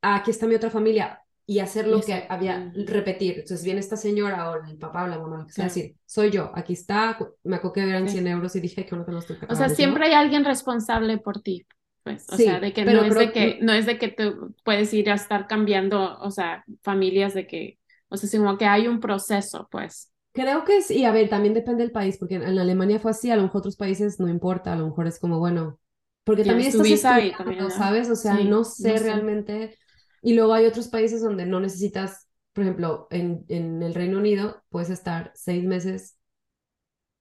Ah, 0.00 0.16
aquí 0.16 0.30
está 0.30 0.46
mi 0.46 0.54
otra 0.54 0.70
familia 0.70 1.22
y 1.44 1.60
hacer 1.60 1.88
lo 1.88 2.02
que 2.02 2.26
había, 2.28 2.70
repetir. 2.74 3.38
Entonces 3.38 3.64
viene 3.64 3.80
esta 3.80 3.96
señora 3.96 4.50
o 4.50 4.56
el 4.64 4.76
papá 4.76 5.04
o 5.04 5.06
la 5.06 5.18
mamá, 5.18 5.38
lo 5.38 5.46
que 5.46 5.52
sea, 5.52 5.64
decir, 5.64 5.94
soy 6.04 6.30
yo, 6.30 6.52
aquí 6.54 6.74
está, 6.74 7.18
me 7.42 7.56
acuerdo 7.56 7.72
que 7.72 7.80
eran 7.88 8.06
100 8.06 8.26
euros 8.26 8.54
y 8.54 8.60
dije 8.60 8.84
que 8.84 8.94
uno 8.94 9.06
los 9.08 9.26
O 9.48 9.54
sea, 9.54 9.70
siempre 9.70 10.06
hay 10.06 10.12
alguien 10.12 10.44
responsable 10.44 11.16
por 11.16 11.40
ti. 11.40 11.66
Pues, 12.04 12.26
o 12.30 12.36
sea, 12.36 12.60
de 12.60 12.72
que 12.74 12.84
no 12.84 13.02
es 13.02 13.14
de 13.14 13.32
que, 13.32 13.58
no 13.62 13.72
es 13.72 13.86
de 13.86 13.98
que 13.98 14.08
tú 14.08 14.54
puedes 14.62 14.92
ir 14.92 15.10
a 15.10 15.14
estar 15.14 15.46
cambiando, 15.46 16.18
o 16.20 16.30
sea, 16.30 16.64
familias 16.82 17.32
de 17.32 17.46
que, 17.46 17.78
o 18.08 18.18
sea, 18.18 18.28
sino 18.28 18.58
que 18.58 18.66
hay 18.66 18.86
un 18.86 19.00
proceso, 19.00 19.68
pues. 19.70 20.12
Creo 20.32 20.64
que 20.64 20.82
sí, 20.82 21.04
a 21.04 21.12
ver, 21.12 21.28
también 21.28 21.54
depende 21.54 21.82
del 21.82 21.92
país, 21.92 22.16
porque 22.18 22.36
en, 22.36 22.58
Alemania 22.58 23.00
fue 23.00 23.10
así, 23.10 23.30
a 23.30 23.36
lo 23.36 23.42
mejor 23.42 23.60
otros 23.60 23.76
países 23.76 24.20
no 24.20 24.28
importa, 24.28 24.72
a 24.72 24.76
lo 24.76 24.86
mejor 24.86 25.06
es 25.06 25.18
como, 25.18 25.38
bueno, 25.38 25.80
porque 26.24 26.44
también 26.44 26.68
estás 26.68 26.86
estudiando, 26.86 27.70
¿sabes? 27.70 28.10
O 28.10 28.16
sea, 28.16 28.34
no, 28.34 28.62
sé 28.62 28.98
realmente. 28.98 29.76
Y 30.20 30.34
luego 30.34 30.52
hay 30.52 30.66
otros 30.66 30.88
países 30.88 31.22
donde 31.22 31.46
no 31.46 31.58
necesitas, 31.58 32.28
por 32.52 32.64
ejemplo, 32.64 33.08
en, 33.10 33.44
en 33.48 33.82
el 33.82 33.94
Reino 33.94 34.18
Unido 34.18 34.62
puedes 34.68 34.90
estar 34.90 35.32
seis 35.34 35.64
meses, 35.64 36.18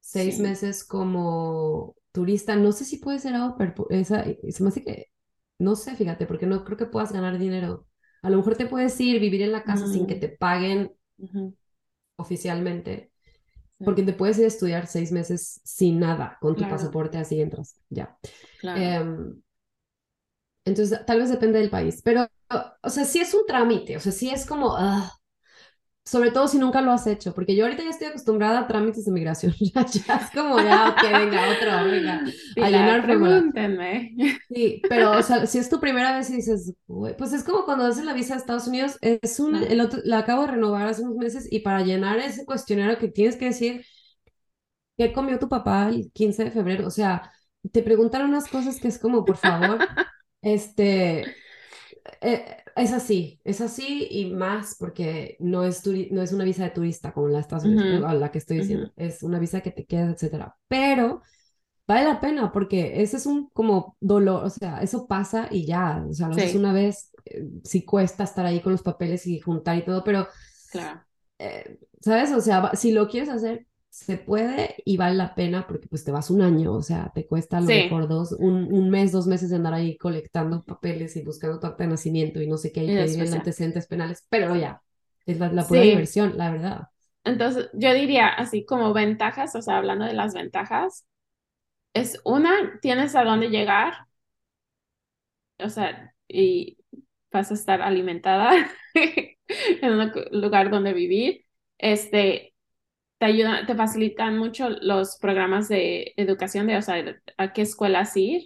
seis 0.02 0.40
meses 0.40 0.84
como 0.84 1.96
turista. 2.12 2.58
No 2.58 2.74
sé 2.74 2.84
si 2.84 2.98
puede 2.98 3.20
ser 3.20 3.36
esa, 3.92 4.26
se 4.26 4.64
me 4.64 4.70
hace 4.70 4.84
que, 4.84 5.06
no 5.58 5.76
sé, 5.76 5.96
fíjate, 5.96 6.26
porque 6.26 6.46
no 6.46 6.66
creo 6.66 6.78
que 6.78 6.86
puedas 6.86 7.14
ganar 7.14 7.40
dinero. 7.40 7.88
A 8.22 8.30
lo 8.30 8.38
mejor 8.38 8.58
te 8.58 8.66
puedes 8.66 9.00
ir, 9.00 9.22
vivir 9.22 9.42
en 9.42 9.54
la 9.54 9.64
casa 9.64 9.88
sin 9.88 10.06
que 10.06 10.16
te 10.16 10.28
paguen 10.28 10.92
oficialmente, 12.18 13.12
porque 13.80 14.04
te 14.04 14.14
puedes 14.14 14.38
ir 14.40 14.46
a 14.46 14.50
estudiar 14.50 14.88
seis 14.88 15.12
meses 15.12 15.62
sin 15.64 16.00
nada, 16.00 16.38
con 16.42 16.56
tu 16.56 16.68
pasaporte, 16.68 17.18
así 17.18 17.40
entras, 17.40 17.80
ya. 17.90 18.18
Em, 18.64 19.42
entonces, 20.66 21.06
tal 21.06 21.20
vez 21.20 21.30
depende 21.30 21.60
del 21.60 21.70
país, 21.70 22.02
pero, 22.04 22.28
o 22.82 22.90
sea, 22.90 23.06
sí 23.06 23.20
es 23.20 23.34
un 23.34 23.46
trámite, 23.46 23.96
o 23.96 24.00
sea, 24.00 24.12
sí 24.12 24.30
es 24.30 24.46
como, 24.46 24.76
ah, 24.76 25.12
sobre 26.08 26.32
todo 26.32 26.48
si 26.48 26.58
nunca 26.58 26.80
lo 26.82 26.94
has 26.94 27.06
hecho, 27.06 27.34
porque 27.34 27.54
yo 27.54 27.66
ahorita 27.66 27.84
ya 27.84 27.90
estoy 27.90 28.08
acostumbrada 28.08 28.60
a 28.60 28.68
trámites 28.68 29.04
de 29.04 29.12
migración, 29.12 29.54
ya, 29.60 29.82
es 29.82 30.32
como 30.34 30.58
ya, 30.58 30.90
ok, 30.90 31.02
venga, 31.02 31.50
otro, 31.52 31.92
venga, 31.92 32.24
a 32.62 32.70
llenar 32.70 33.04
pregúntenme. 33.04 34.16
Sí, 34.48 34.82
pero 34.88 35.18
o 35.18 35.22
sea, 35.22 35.46
si 35.46 35.58
es 35.58 35.70
tu 35.70 35.82
primera 35.82 36.16
vez 36.16 36.30
y 36.30 36.38
dices, 36.38 36.74
pues 37.18 37.34
es 37.34 37.44
como 37.44 37.66
cuando 37.66 37.84
haces 37.84 38.06
la 38.06 38.14
visa 38.14 38.36
a 38.36 38.38
Estados 38.38 38.68
Unidos, 38.68 38.98
es 39.02 39.38
un, 39.42 39.56
el 39.56 39.82
otro, 39.82 40.00
la 40.06 40.20
acabo 40.20 40.44
de 40.44 40.52
renovar 40.52 40.88
hace 40.88 41.02
unos 41.02 41.18
meses 41.18 41.52
y 41.52 41.60
para 41.60 41.82
llenar 41.82 42.20
ese 42.20 42.46
cuestionario 42.46 42.98
que 43.00 43.10
tienes 43.10 43.36
que 43.36 43.46
decir, 43.46 43.84
¿qué 44.98 45.12
comió 45.12 45.40
tu 45.40 45.50
papá 45.50 45.90
el 45.90 46.10
15 46.14 46.46
de 46.46 46.52
febrero? 46.52 46.88
O 46.88 46.92
sea, 46.92 47.34
te 47.74 47.84
preguntan 47.84 48.24
unas 48.24 48.48
cosas 48.48 48.80
que 48.80 48.88
es 48.88 48.98
como, 48.98 49.26
por 49.26 49.36
favor, 49.36 49.80
este, 50.42 51.36
eh, 52.22 52.58
es 52.78 52.94
así, 52.94 53.40
es 53.44 53.62
así 53.62 54.08
y 54.10 54.32
más 54.32 54.76
porque 54.80 55.36
no 55.40 55.64
es, 55.64 55.86
no 56.12 56.22
es 56.22 56.32
una 56.32 56.44
visa 56.44 56.64
de 56.64 56.70
turista 56.70 57.12
como 57.12 57.28
la, 57.28 57.40
Estados 57.40 57.66
Unidos, 57.66 58.14
la 58.14 58.32
que 58.32 58.38
estoy 58.38 58.60
diciendo, 58.60 58.92
es 58.96 59.24
una 59.24 59.40
visa 59.40 59.62
que 59.62 59.72
te 59.72 59.86
queda, 59.86 60.12
etcétera. 60.12 60.56
Pero 60.68 61.22
vale 61.88 62.06
la 62.06 62.20
pena 62.20 62.52
porque 62.52 63.02
ese 63.02 63.18
es 63.18 63.26
un 63.26 63.50
como 63.50 63.98
dolor, 64.00 64.44
o 64.44 64.50
sea, 64.50 64.82
eso 64.82 65.08
pasa 65.08 65.48
y 65.50 65.66
ya, 65.66 66.06
o 66.08 66.14
sea, 66.14 66.28
lo 66.28 66.36
haces 66.36 66.56
una 66.56 66.74
vez, 66.74 67.12
eh, 67.26 67.48
sí 67.64 67.84
cuesta 67.84 68.24
estar 68.24 68.46
ahí 68.46 68.60
con 68.62 68.74
los 68.74 68.84
papeles 68.84 69.26
y 69.28 69.40
juntar 69.40 69.78
y 69.78 69.86
todo, 69.86 70.04
pero, 70.04 70.28
claro. 70.72 71.02
Eh, 71.40 71.80
¿sabes? 72.02 72.32
O 72.32 72.42
sea, 72.42 72.72
si 72.74 72.92
lo 72.92 73.08
quieres 73.08 73.30
hacer, 73.30 73.68
se 73.98 74.18
puede 74.18 74.76
y 74.86 74.96
vale 74.96 75.16
la 75.16 75.34
pena 75.34 75.66
porque 75.66 75.88
pues 75.88 76.04
te 76.04 76.12
vas 76.12 76.30
un 76.30 76.44
año, 76.44 76.72
o 76.72 76.84
sea, 76.84 77.12
te 77.16 77.26
cuesta 77.26 77.58
a 77.58 77.62
lo 77.62 77.68
mejor 77.68 78.08
dos, 78.08 78.32
un, 78.32 78.72
un, 78.72 78.92
mes, 78.92 79.12
dos 79.12 79.26
meses 79.26 79.50
de 79.50 79.56
andar 79.56 79.74
ahí 79.74 79.98
colectando 79.98 80.64
papeles 80.64 81.16
y 81.16 81.24
buscando 81.24 81.60
tu 81.60 81.66
acta 81.66 81.84
de 81.84 81.90
nacimiento 81.90 82.40
y 82.40 82.48
no 82.48 82.58
sé 82.58 82.72
qué, 82.72 82.84
y, 82.84 82.88
pedir 82.88 83.34
antecedentes 83.34 83.88
penales, 83.88 84.24
pero 84.30 84.56
ya, 84.56 84.84
es 85.26 85.40
la, 85.40 85.50
pura 85.66 85.82
diversión, 85.82 86.38
la 86.38 86.52
verdad. 86.52 86.88
Entonces, 87.24 87.72
yo 87.74 87.92
diría 87.96 88.28
así 88.28 88.66
como 88.66 88.94
ventajas, 88.94 89.56
o 89.56 89.64
sea, 89.64 89.78
hablando 89.78 90.06
de 90.06 90.14
las 90.14 90.36
ventajas, 90.36 91.08
es 91.96 92.22
una, 92.24 92.80
tienes 92.80 93.16
a 93.16 93.24
dónde 93.24 93.50
llegar, 93.50 93.94
o 95.58 95.70
sea, 95.70 96.14
y 96.28 96.78
vas 97.32 97.50
a 97.50 97.56
estar 97.56 97.82
alimentada 97.82 98.52
en 98.94 99.94
un 99.94 100.12
lugar 100.40 100.70
donde 100.70 100.94
vivir. 100.94 101.46
Este, 101.80 102.54
te 103.20 103.26
ayudan, 103.26 103.66
te 103.66 103.76
facilitan 103.76 104.38
mucho 104.38 104.70
los 104.70 105.18
programas 105.20 105.70
de 105.70 106.14
educación 106.18 106.68
de, 106.68 106.78
o 106.78 106.82
sea, 106.82 107.04
a 107.38 107.54
qué 107.54 107.62
escuelas 107.64 108.16
ir, 108.18 108.44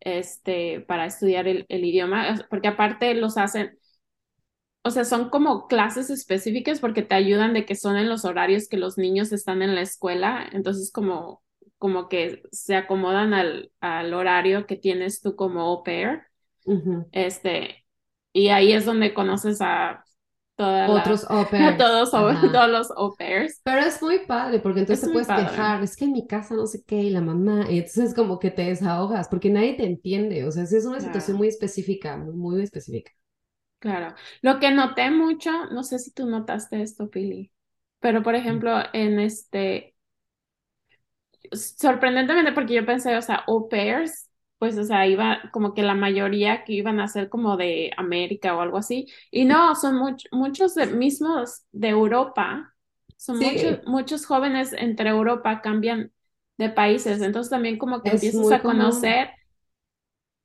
este, 0.00 0.80
para 0.82 1.06
estudiar 1.06 1.46
el, 1.48 1.66
el 1.68 1.84
idioma, 1.84 2.46
porque 2.50 2.68
aparte 2.68 3.14
los 3.14 3.36
hacen, 3.36 3.78
o 4.82 4.90
sea, 4.90 5.04
son 5.04 5.28
como 5.30 5.66
clases 5.68 6.10
específicas 6.10 6.80
porque 6.80 7.02
te 7.02 7.14
ayudan 7.14 7.52
de 7.54 7.66
que 7.66 7.74
son 7.76 7.96
en 7.96 8.08
los 8.08 8.24
horarios 8.24 8.68
que 8.68 8.76
los 8.78 8.96
niños 8.98 9.32
están 9.32 9.62
en 9.62 9.74
la 9.74 9.82
escuela, 9.82 10.48
entonces 10.52 10.90
como, 10.92 11.42
como 11.78 12.08
que 12.08 12.42
se 12.52 12.76
acomodan 12.76 13.34
al, 13.34 13.72
al 13.80 14.14
horario 14.14 14.66
que 14.66 14.76
tienes 14.76 15.20
tú 15.20 15.36
como 15.36 15.60
au 15.62 15.82
pair. 15.82 16.22
Este, 17.12 17.86
y 18.32 18.48
ahí 18.50 18.72
es 18.72 18.84
donde 18.86 19.14
conoces 19.14 19.60
a 19.62 20.04
otros 20.60 21.24
au 21.28 21.44
todos, 21.78 22.10
todos 22.10 22.70
los 22.70 22.90
au 22.92 23.14
pairs. 23.16 23.60
Pero 23.64 23.80
es 23.80 24.02
muy 24.02 24.20
padre 24.26 24.60
porque 24.60 24.80
entonces 24.80 25.06
te 25.06 25.12
puedes 25.12 25.28
quejar, 25.28 25.82
es 25.82 25.96
que 25.96 26.04
en 26.04 26.12
mi 26.12 26.26
casa 26.26 26.54
no 26.54 26.66
sé 26.66 26.82
qué 26.84 26.96
y 26.96 27.10
la 27.10 27.20
mamá, 27.20 27.66
y 27.70 27.78
entonces 27.78 28.14
como 28.14 28.38
que 28.38 28.50
te 28.50 28.64
desahogas 28.64 29.28
porque 29.28 29.50
nadie 29.50 29.74
te 29.74 29.84
entiende, 29.84 30.46
o 30.46 30.50
sea, 30.50 30.64
es 30.64 30.84
una 30.84 31.00
situación 31.00 31.36
muy 31.36 31.48
específica, 31.48 32.16
muy, 32.16 32.34
muy 32.34 32.62
específica. 32.62 33.12
Claro, 33.78 34.14
lo 34.42 34.60
que 34.60 34.70
noté 34.70 35.10
mucho, 35.10 35.50
no 35.72 35.82
sé 35.82 35.98
si 35.98 36.12
tú 36.12 36.26
notaste 36.26 36.82
esto, 36.82 37.08
Pili, 37.08 37.50
pero 37.98 38.22
por 38.22 38.34
ejemplo, 38.34 38.78
en 38.92 39.18
este, 39.18 39.94
sorprendentemente 41.52 42.52
porque 42.52 42.74
yo 42.74 42.86
pensé, 42.86 43.16
o 43.16 43.22
sea, 43.22 43.44
au 43.46 43.68
pairs 43.68 44.29
pues, 44.60 44.76
o 44.76 44.84
sea, 44.84 45.06
iba 45.06 45.40
como 45.52 45.72
que 45.72 45.82
la 45.82 45.94
mayoría 45.94 46.64
que 46.64 46.74
iban 46.74 47.00
a 47.00 47.08
ser 47.08 47.30
como 47.30 47.56
de 47.56 47.92
América 47.96 48.54
o 48.54 48.60
algo 48.60 48.76
así. 48.76 49.06
Y 49.30 49.46
no, 49.46 49.74
son 49.74 49.98
muchos 50.32 50.74
de, 50.74 50.84
mismos 50.84 51.62
de 51.72 51.88
Europa. 51.88 52.74
Son 53.16 53.38
muchos, 53.38 53.78
muchos 53.86 54.26
jóvenes 54.26 54.74
entre 54.74 55.08
Europa 55.08 55.62
cambian 55.62 56.12
de 56.58 56.68
países. 56.68 57.22
Entonces 57.22 57.48
también 57.48 57.78
como 57.78 58.02
que 58.02 58.10
empiezas 58.10 58.52
a 58.52 58.60
conocer, 58.60 59.30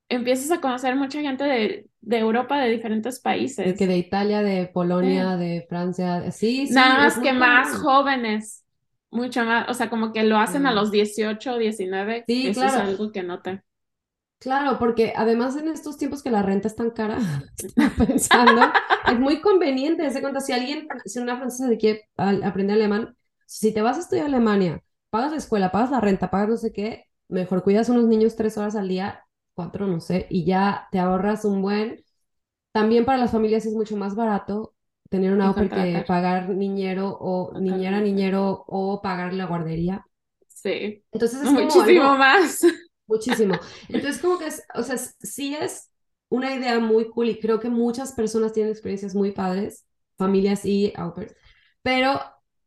empiezas 0.08 0.50
a 0.50 0.62
conocer 0.62 0.96
mucha 0.96 1.20
gente 1.20 1.44
de, 1.44 1.90
de 2.00 2.18
Europa 2.18 2.58
de 2.58 2.70
diferentes 2.70 3.20
países. 3.20 3.66
De 3.66 3.76
que 3.76 3.86
de 3.86 3.98
Italia, 3.98 4.42
de 4.42 4.68
Polonia, 4.68 5.36
de 5.36 5.66
Francia, 5.68 6.32
sí, 6.32 6.68
sí. 6.68 6.74
Nada 6.74 7.00
más 7.00 7.20
que 7.20 7.34
más 7.34 7.76
jóvenes, 7.80 8.64
mucho 9.12 9.44
más, 9.44 9.68
o 9.68 9.74
sea, 9.74 9.90
como 9.90 10.14
que 10.14 10.24
lo 10.24 10.38
hacen 10.38 10.66
a 10.68 10.72
los 10.72 10.90
18 10.90 11.56
o 11.56 11.58
19. 11.58 12.24
Sí, 12.26 12.48
Eso 12.48 12.64
es 12.64 12.74
algo 12.76 13.12
que 13.12 13.22
noté. 13.22 13.65
Claro, 14.46 14.78
porque 14.78 15.12
además 15.16 15.56
en 15.56 15.68
estos 15.70 15.98
tiempos 15.98 16.22
que 16.22 16.30
la 16.30 16.44
renta 16.44 16.68
es 16.68 16.76
tan 16.76 16.92
cara, 16.92 17.18
pensando, 17.98 18.62
es 19.12 19.20
muy 19.20 19.42
conveniente, 19.42 20.08
se 20.12 20.22
cuenta, 20.22 20.40
si 20.40 20.54
alguien, 20.54 20.88
si 21.04 21.18
una 21.18 21.38
francesa 21.38 21.68
se 21.68 21.78
quiere 21.80 22.08
aprender 22.16 22.76
alemán, 22.76 23.18
si 23.48 23.74
te 23.74 23.82
vas 23.82 23.98
a 23.98 24.02
estudiar 24.02 24.26
a 24.26 24.28
Alemania, 24.28 24.84
pagas 25.10 25.32
la 25.32 25.38
escuela, 25.38 25.72
pagas 25.72 25.90
la 25.90 26.00
renta, 26.00 26.30
pagas 26.30 26.48
no 26.48 26.58
sé 26.58 26.72
qué, 26.72 27.06
mejor 27.28 27.64
cuidas 27.64 27.90
unos 27.90 28.06
niños 28.06 28.36
tres 28.36 28.56
horas 28.60 28.76
al 28.76 28.88
día, 28.88 29.26
cuatro, 29.56 29.88
no 29.88 30.00
sé, 30.00 30.28
y 30.30 30.46
ya 30.46 30.90
te 30.92 31.00
ahorras 31.00 31.44
un 31.44 31.64
buen. 31.64 32.04
También 32.72 33.04
para 33.04 33.18
las 33.18 33.32
familias 33.32 33.66
es 33.66 33.74
mucho 33.74 33.98
más 33.98 34.14
barato 34.14 34.76
tener 35.10 35.34
una 35.34 35.48
au 35.48 35.56
que 35.56 36.04
pagar 36.08 36.50
niñero 36.50 37.18
o 37.20 37.60
niñera, 37.60 38.00
niñero 38.00 38.64
o 38.68 39.02
pagar 39.02 39.34
la 39.34 39.48
guardería. 39.48 40.06
Sí. 40.50 41.04
Entonces 41.12 41.42
es 41.42 41.52
muchísimo 41.52 42.16
más. 42.16 42.62
Muchísimo. 43.08 43.56
Entonces, 43.90 44.22
como 44.22 44.40
que 44.40 44.48
es, 44.48 44.64
o 44.74 44.84
sea, 44.84 44.98
sí 44.98 45.56
es 45.56 45.92
una 46.30 46.56
idea 46.56 46.80
muy 46.80 47.10
cool 47.10 47.30
y 47.30 47.40
creo 47.40 47.60
que 47.60 47.70
muchas 47.70 48.14
personas 48.14 48.54
tienen 48.54 48.72
experiencias 48.72 49.14
muy 49.16 49.32
padres, 49.32 49.86
familias 50.18 50.66
y 50.66 50.92
au 50.96 51.14
pero 51.84 52.20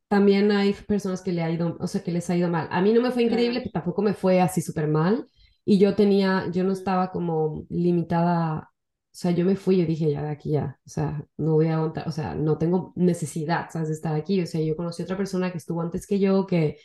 también 0.09 0.53
hay 0.53 0.73
personas 0.75 1.23
que 1.23 1.33
le 1.33 1.43
ha 1.43 1.51
ido, 1.51 1.77
o 1.81 1.87
sea, 1.87 2.03
que 2.03 2.13
les 2.13 2.31
ha 2.31 2.37
ido 2.37 2.49
mal. 2.49 2.69
A 2.71 2.81
mí 2.81 2.93
no 2.93 3.03
me 3.03 3.11
fue 3.11 3.25
increíble, 3.25 3.61
pero 3.61 3.73
tampoco 3.73 4.01
me 4.03 4.15
fue 4.15 4.41
así 4.41 4.63
súper 4.63 4.89
mal 4.89 5.29
y 5.65 5.79
yo 5.79 5.95
tenía, 5.97 6.49
yo 6.53 6.65
no 6.65 6.73
estaba 6.73 7.11
como 7.11 7.67
limitada, 7.69 8.71
o 8.71 8.71
sea, 9.11 9.33
yo 9.33 9.45
me 9.45 9.57
fui, 9.57 9.77
yo 9.79 9.87
dije, 9.87 10.11
ya 10.11 10.23
de 10.23 10.31
aquí 10.31 10.53
ya, 10.53 10.79
o 10.87 10.89
sea, 10.89 11.25
no 11.37 11.55
voy 11.55 11.67
a 11.69 11.77
aguantar, 11.77 12.09
o 12.09 12.13
sea, 12.13 12.35
no 12.35 12.57
tengo 12.59 12.93
necesidad, 12.97 13.69
¿sabes? 13.71 13.89
De 13.89 13.95
estar 13.95 14.15
aquí, 14.15 14.41
o 14.41 14.47
sea, 14.47 14.61
yo 14.63 14.77
conocí 14.77 15.03
a 15.03 15.05
otra 15.05 15.17
persona 15.17 15.51
que 15.51 15.59
estuvo 15.59 15.83
antes 15.83 16.07
que 16.07 16.19
yo, 16.21 16.47
que 16.47 16.79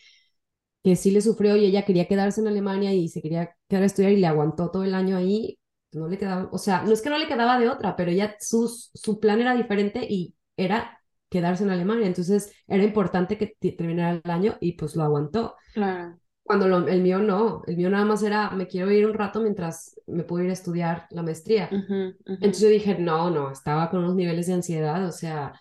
que 0.84 0.96
sí 0.96 1.12
le 1.12 1.22
sufrió 1.22 1.56
y 1.56 1.66
ella 1.66 1.86
quería 1.86 2.08
quedarse 2.08 2.42
en 2.42 2.48
Alemania 2.48 2.94
y 2.94 3.08
se 3.08 3.22
quería 3.22 3.56
quedar 3.68 3.84
a 3.84 3.86
estudiar 3.86 4.12
y 4.12 4.18
le 4.18 4.28
aguantó 4.28 4.70
todo 4.70 4.84
el 4.84 4.94
año 4.94 5.16
ahí, 5.18 5.60
no 5.94 6.08
le 6.08 6.18
quedaba, 6.18 6.50
o 6.52 6.58
sea, 6.58 6.84
no 6.84 6.92
es 6.92 7.02
que 7.02 7.10
no 7.10 7.18
le 7.18 7.28
quedaba 7.28 7.60
de 7.60 7.70
otra, 7.70 7.96
pero 7.96 8.12
ya 8.12 8.36
su, 8.40 8.68
su 8.68 9.20
plan 9.20 9.40
era 9.40 9.56
diferente 9.56 10.06
y 10.08 10.36
era 10.58 11.00
quedarse 11.30 11.64
en 11.64 11.72
Alemania, 11.72 12.06
entonces 12.06 12.54
era 12.68 12.84
importante 12.84 13.38
que 13.38 13.56
terminara 13.72 14.22
el 14.24 14.32
año 14.32 14.58
y 14.60 14.74
pues 14.74 14.96
lo 14.96 15.04
aguantó. 15.04 15.56
Claro. 15.74 16.20
Cuando 16.44 16.68
lo, 16.68 16.88
el 16.88 17.02
mío 17.02 17.20
no, 17.20 17.64
el 17.66 17.78
mío 17.78 17.90
nada 17.90 18.04
más 18.04 18.22
era, 18.22 18.50
me 18.52 18.68
quiero 18.68 18.92
ir 18.92 19.06
un 19.06 19.14
rato 19.14 19.40
mientras 19.40 20.00
me 20.06 20.24
puedo 20.24 20.44
ir 20.44 20.50
a 20.50 20.54
estudiar 20.54 21.08
la 21.10 21.24
maestría. 21.24 21.70
Entonces 21.72 22.60
yo 22.60 22.68
dije, 22.68 23.00
no, 23.00 23.32
no, 23.32 23.50
estaba 23.50 23.90
con 23.90 24.04
unos 24.04 24.16
niveles 24.16 24.48
de 24.48 24.54
ansiedad, 24.54 25.08
o 25.08 25.12
sea, 25.14 25.54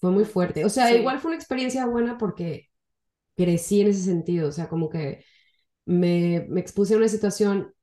fue 0.00 0.10
muy 0.10 0.24
fuerte. 0.24 0.64
O 0.64 0.70
sea, 0.70 0.90
igual 0.96 1.20
fue 1.20 1.32
una 1.32 1.38
experiencia 1.38 1.86
buena 1.86 2.16
porque 2.16 2.71
crecí 3.36 3.80
en 3.80 3.88
ese 3.88 4.02
sentido, 4.02 4.48
o 4.48 4.52
sea, 4.52 4.68
como 4.68 4.88
que 4.90 5.24
me, 5.86 6.46
me 6.50 6.60
expuse 6.60 6.94
a 6.94 6.98
una 6.98 7.08
situación, 7.08 7.74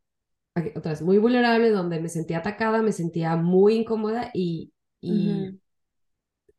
otra 0.76 0.92
vez, 0.92 1.02
muy 1.02 1.18
vulnerable, 1.20 1.72
donde 1.72 2.00
me 2.02 2.10
sentía 2.10 2.40
atacada, 2.40 2.82
me 2.82 2.92
sentía 2.94 3.36
muy 3.38 3.76
incómoda 3.76 4.32
y, 4.34 4.74
y 5.02 5.56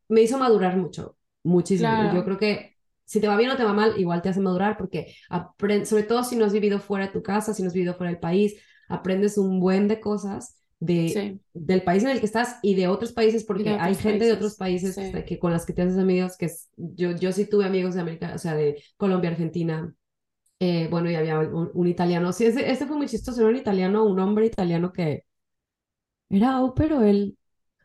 me 0.08 0.22
hizo 0.22 0.38
madurar 0.38 0.76
mucho, 0.76 1.16
muchísimo. 1.42 2.04
Yo 2.06 2.24
creo 2.24 2.38
que 2.38 2.76
si 3.04 3.20
te 3.20 3.28
va 3.28 3.36
bien 3.36 3.50
o 3.50 3.56
te 3.56 3.64
va 3.64 3.72
mal, 3.72 3.98
igual 3.98 4.22
te 4.22 4.28
hace 4.28 4.40
madurar 4.40 4.76
porque, 4.76 5.14
sobre 5.84 6.04
todo 6.04 6.24
si 6.24 6.36
no 6.36 6.44
has 6.44 6.52
vivido 6.52 6.78
fuera 6.80 7.06
de 7.06 7.12
tu 7.12 7.22
casa, 7.22 7.54
si 7.54 7.62
no 7.62 7.68
has 7.68 7.74
vivido 7.74 7.94
fuera 7.94 8.10
del 8.12 8.20
país, 8.20 8.54
aprendes 8.88 9.38
un 9.38 9.60
buen 9.60 9.88
de 9.88 10.00
cosas 10.00 10.59
de, 10.80 11.38
del 11.52 11.82
país 11.82 12.02
en 12.02 12.10
el 12.10 12.20
que 12.20 12.26
estás 12.26 12.58
y 12.62 12.74
de 12.74 12.88
otros 12.88 13.12
países, 13.12 13.44
porque 13.44 13.68
hay 13.68 13.94
gente 13.94 14.24
de 14.24 14.32
otros 14.32 14.56
países 14.56 14.96
que, 15.26 15.38
con 15.38 15.52
las 15.52 15.66
que 15.66 15.74
te 15.74 15.82
haces 15.82 15.98
amigos, 15.98 16.36
que 16.36 16.50
yo, 16.76 17.12
yo 17.12 17.32
sí 17.32 17.44
tuve 17.44 17.66
amigos 17.66 17.94
de 17.94 18.00
América, 18.00 18.32
o 18.34 18.38
sea, 18.38 18.54
de 18.54 18.82
Colombia, 18.96 19.30
Argentina, 19.30 19.94
eh, 20.58 20.88
bueno, 20.90 21.10
y 21.10 21.14
había 21.14 21.38
un, 21.38 21.86
italiano, 21.86 22.32
sí, 22.32 22.46
este, 22.46 22.70
este, 22.70 22.86
fue 22.86 22.96
muy 22.96 23.06
chistoso, 23.06 23.40
era 23.40 23.50
un 23.50 23.56
italiano, 23.56 24.04
un 24.04 24.18
hombre 24.18 24.46
italiano 24.46 24.92
que 24.92 25.24
era 26.30 26.56
au, 26.56 26.74
pero 26.74 27.02
él, 27.02 27.36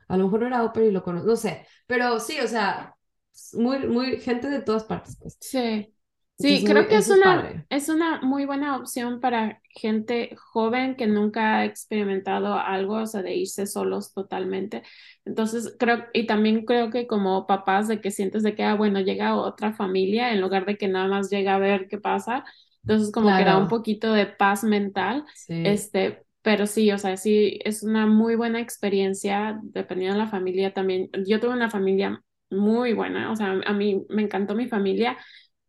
a 0.08 0.18
lo 0.18 0.26
mejor 0.26 0.42
no 0.42 0.48
era 0.48 0.60
au, 0.60 0.72
y 0.82 0.92
lo 0.92 1.04
conozco, 1.04 1.28
no 1.28 1.36
sé, 1.36 1.66
pero 1.86 2.20
sí, 2.20 2.40
o 2.40 2.48
sea, 2.48 2.96
muy, 3.54 3.88
muy, 3.88 4.22
gente 4.22 4.50
de 4.50 4.62
todas 4.62 4.86
partes, 4.86 5.18
pues. 5.20 5.38
Sí. 5.42 5.95
Sí, 6.38 6.64
creo 6.66 6.88
que 6.88 6.98
es 6.98 7.10
una, 7.10 7.66
es 7.70 7.90
una 7.90 8.22
muy 8.22 8.46
buena 8.46 8.76
opción 8.78 9.22
para 9.22 9.62
gente 9.70 10.36
joven 10.54 10.96
que 10.96 11.08
nunca 11.08 11.58
ha 11.58 11.66
experimentado 11.66 12.56
algo, 12.56 12.96
o 12.96 13.06
sea, 13.08 13.22
de 13.24 13.36
irse 13.36 13.66
solos 13.66 14.14
totalmente. 14.14 14.84
Entonces, 15.24 15.76
creo, 15.80 16.06
y 16.14 16.26
también 16.28 16.66
creo 16.66 16.90
que 16.92 17.08
como 17.08 17.48
papás 17.48 17.88
de 17.88 18.02
que 18.02 18.12
sientes 18.12 18.44
de 18.44 18.54
que, 18.54 18.64
ah, 18.64 18.76
bueno, 18.76 19.00
llega 19.00 19.36
otra 19.36 19.74
familia 19.74 20.32
en 20.34 20.42
lugar 20.42 20.66
de 20.66 20.78
que 20.78 20.88
nada 20.90 21.08
más 21.08 21.30
llega 21.30 21.56
a 21.56 21.60
ver 21.60 21.88
qué 21.88 21.98
pasa. 22.00 22.44
Entonces, 22.82 23.12
como 23.12 23.34
que 23.34 23.46
da 23.46 23.58
un 23.58 23.68
poquito 23.70 24.12
de 24.14 24.26
paz 24.28 24.64
mental. 24.64 25.26
Este, 25.64 26.26
pero 26.42 26.68
sí, 26.68 26.92
o 26.92 26.98
sea, 26.98 27.18
sí, 27.18 27.60
es 27.64 27.82
una 27.82 28.06
muy 28.08 28.36
buena 28.36 28.60
experiencia, 28.60 29.60
dependiendo 29.64 30.18
de 30.18 30.26
la 30.26 30.30
familia 30.30 30.74
también. 30.74 31.10
Yo 31.26 31.40
tuve 31.40 31.54
una 31.54 31.72
familia 31.72 32.22
muy 32.52 32.94
buena, 32.94 33.32
o 33.32 33.36
sea, 33.36 33.60
a 33.66 33.74
mí 33.74 34.06
me 34.10 34.22
encantó 34.22 34.54
mi 34.54 34.68
familia 34.68 35.18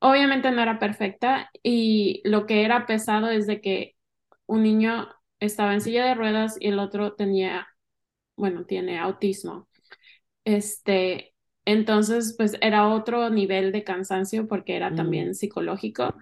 Obviamente 0.06 0.52
no 0.52 0.62
era 0.62 0.78
perfecta 0.78 1.50
y 1.64 2.22
lo 2.24 2.46
que 2.46 2.64
era 2.64 2.86
pesado 2.86 3.28
es 3.28 3.48
de 3.48 3.60
que 3.60 3.96
un 4.46 4.62
niño 4.62 5.08
estaba 5.40 5.74
en 5.74 5.80
silla 5.80 6.04
de 6.06 6.14
ruedas 6.14 6.56
y 6.60 6.68
el 6.68 6.78
otro 6.78 7.14
tenía, 7.14 7.66
bueno, 8.36 8.64
tiene 8.66 9.00
autismo. 9.00 9.68
Este, 10.44 11.34
entonces, 11.64 12.36
pues 12.38 12.56
era 12.60 12.86
otro 12.86 13.30
nivel 13.30 13.72
de 13.72 13.82
cansancio 13.82 14.46
porque 14.46 14.76
era 14.76 14.90
mm. 14.90 14.94
también 14.94 15.34
psicológico. 15.34 16.14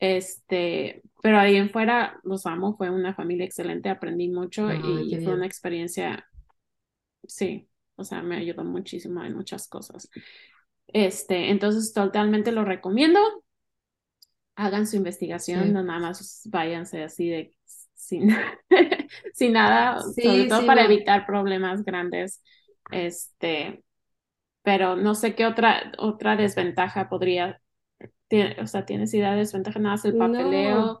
Este, 0.00 1.02
pero 1.22 1.38
ahí 1.38 1.56
en 1.56 1.68
fuera 1.68 2.18
los 2.24 2.46
amo, 2.46 2.78
fue 2.78 2.88
una 2.88 3.14
familia 3.14 3.44
excelente, 3.44 3.90
aprendí 3.90 4.28
mucho 4.28 4.72
y 4.72 5.14
fue 5.22 5.34
una 5.34 5.44
experiencia, 5.44 6.26
sí, 7.26 7.68
o 7.96 8.04
sea, 8.04 8.22
me 8.22 8.36
ayudó 8.36 8.64
muchísimo 8.64 9.22
en 9.22 9.34
muchas 9.34 9.68
cosas. 9.68 10.08
Este, 10.88 11.50
entonces 11.50 11.92
totalmente 11.92 12.52
lo 12.52 12.64
recomiendo. 12.64 13.20
Hagan 14.56 14.86
su 14.86 14.96
investigación, 14.96 15.72
no 15.72 15.82
nada 15.82 16.00
más 16.00 16.42
váyanse 16.50 17.04
así 17.04 17.28
de 17.28 17.54
sin, 17.94 18.30
sin 19.34 19.52
nada, 19.52 20.00
sobre 20.20 20.46
todo 20.46 20.66
para 20.66 20.84
evitar 20.84 21.26
problemas 21.26 21.84
grandes. 21.84 22.42
Este, 22.90 23.84
pero 24.62 24.96
no 24.96 25.14
sé 25.14 25.34
qué 25.34 25.46
otra, 25.46 25.92
otra 25.98 26.36
desventaja 26.36 27.08
podría, 27.08 27.60
o 28.60 28.66
sea, 28.66 28.84
tienes 28.84 29.14
idea 29.14 29.32
de 29.32 29.38
desventaja, 29.38 29.78
nada 29.78 29.94
más 29.94 30.04
el 30.04 30.16
papeleo. 30.16 30.94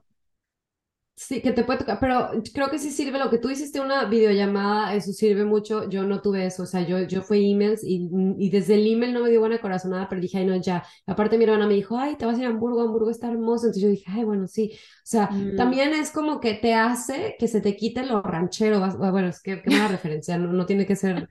Sí, 1.20 1.42
que 1.42 1.50
te 1.50 1.64
puede 1.64 1.80
tocar, 1.80 1.98
pero 1.98 2.30
creo 2.54 2.70
que 2.70 2.78
sí 2.78 2.92
sirve 2.92 3.18
lo 3.18 3.28
que 3.28 3.38
tú 3.38 3.50
hiciste 3.50 3.80
una 3.80 4.04
videollamada, 4.04 4.94
eso 4.94 5.12
sirve 5.12 5.44
mucho. 5.44 5.88
Yo 5.90 6.04
no 6.04 6.22
tuve 6.22 6.46
eso, 6.46 6.62
o 6.62 6.66
sea, 6.66 6.82
yo, 6.86 7.00
yo 7.00 7.22
fui 7.22 7.50
emails 7.50 7.82
y, 7.82 8.08
y 8.38 8.50
desde 8.50 8.74
el 8.74 8.86
email 8.86 9.12
no 9.12 9.24
me 9.24 9.30
dio 9.30 9.40
buena 9.40 9.60
corazonada, 9.60 10.08
pero 10.08 10.20
dije, 10.20 10.38
ay, 10.38 10.46
no, 10.46 10.54
ya. 10.54 10.84
Aparte, 11.06 11.36
mi 11.36 11.42
hermana 11.42 11.66
me 11.66 11.74
dijo, 11.74 11.98
ay, 11.98 12.14
te 12.14 12.24
vas 12.24 12.36
a 12.36 12.38
ir 12.38 12.46
a 12.46 12.50
Hamburgo, 12.50 12.82
Hamburgo 12.82 13.10
está 13.10 13.26
hermoso. 13.26 13.66
Entonces 13.66 13.82
yo 13.82 13.88
dije, 13.88 14.04
ay, 14.12 14.22
bueno, 14.22 14.46
sí. 14.46 14.70
O 14.74 14.78
sea, 15.02 15.28
mm. 15.28 15.56
también 15.56 15.92
es 15.92 16.12
como 16.12 16.38
que 16.38 16.54
te 16.54 16.74
hace 16.74 17.34
que 17.36 17.48
se 17.48 17.60
te 17.60 17.74
quite 17.74 18.06
lo 18.06 18.22
ranchero. 18.22 18.78
Bueno, 18.98 19.26
es 19.26 19.42
que 19.42 19.60
qué 19.60 19.70
mala 19.70 19.88
referencia, 19.88 20.38
no, 20.38 20.52
no 20.52 20.66
tiene 20.66 20.86
que 20.86 20.94
ser, 20.94 21.28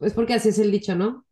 es 0.00 0.14
porque 0.14 0.34
así 0.34 0.48
es 0.48 0.58
el 0.58 0.72
dicho, 0.72 0.96
¿no? 0.96 1.24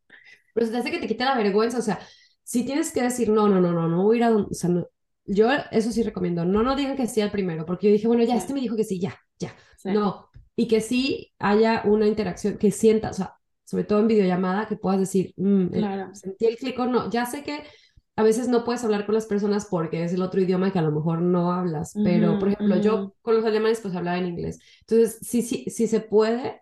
Pero 0.55 0.67
se 0.67 0.73
te 0.73 0.79
hace 0.79 0.93
que 0.93 1.01
te 1.01 1.09
quite 1.09 1.25
la 1.25 1.37
vergüenza, 1.37 1.79
o 1.79 1.83
sea, 1.83 1.99
si 2.45 2.65
tienes 2.65 2.93
que 2.93 3.03
decir, 3.03 3.31
no, 3.31 3.49
no, 3.49 3.61
no, 3.61 3.73
no, 3.73 3.89
no 3.89 4.05
voy 4.05 4.17
a 4.17 4.19
ir 4.19 4.25
a, 4.25 4.37
o 4.37 4.55
sea, 4.55 4.71
no, 4.71 4.87
yo 5.25 5.49
eso 5.71 5.93
sí 5.93 6.03
recomiendo, 6.03 6.45
no 6.45 6.63
no 6.63 6.77
digan 6.77 6.97
que 6.97 7.07
sí 7.07 7.21
al 7.21 7.31
primero, 7.31 7.65
porque 7.67 7.89
yo 7.89 7.93
dije, 7.93 8.07
bueno, 8.07 8.25
ya, 8.25 8.37
este 8.37 8.55
me 8.55 8.61
dijo 8.61 8.77
que 8.77 8.85
sí, 8.85 9.01
ya, 9.01 9.17
ya. 9.39 9.55
No, 9.85 10.29
y 10.57 10.69
que 10.69 10.81
sí 10.81 11.33
haya 11.39 11.83
una 11.85 12.07
interacción, 12.07 12.59
que 12.59 12.71
sienta, 12.71 13.11
o 13.11 13.15
sea, 13.15 13.35
sobre 13.65 13.85
todo 13.85 14.01
en 14.01 14.09
videollamada, 14.09 14.67
que 14.67 14.77
puedas 14.77 15.01
decir, 15.01 15.33
mm, 15.37 15.69
claro. 15.69 16.15
sentí 16.15 16.47
el 16.47 16.57
clic 16.57 16.79
o 16.79 16.87
no. 16.87 17.09
Ya 17.09 17.25
sé 17.25 17.43
que 17.43 17.63
a 18.17 18.23
veces 18.23 18.49
no 18.49 18.65
puedes 18.65 18.85
hablar 18.85 19.07
con 19.07 19.15
las 19.15 19.27
personas 19.27 19.67
porque 19.67 20.05
es 20.05 20.13
el 20.13 20.23
otro 20.23 20.41
idioma 20.41 20.73
que 20.73 20.79
a 20.79 20.83
lo 20.83 20.93
mejor 20.93 21.23
no 21.23 21.53
hablas, 21.53 21.95
pero 22.05 22.39
por 22.39 22.49
ejemplo, 22.49 22.77
yo 22.79 23.15
con 23.23 23.35
los 23.35 23.45
alemanes 23.45 23.81
pues 23.81 23.95
hablaba 23.95 24.19
en 24.19 24.27
inglés. 24.27 24.59
Entonces, 24.81 25.19
sí, 25.23 25.43
sí, 25.43 25.65
sí 25.69 25.87
se 25.87 26.01
puede 26.01 26.61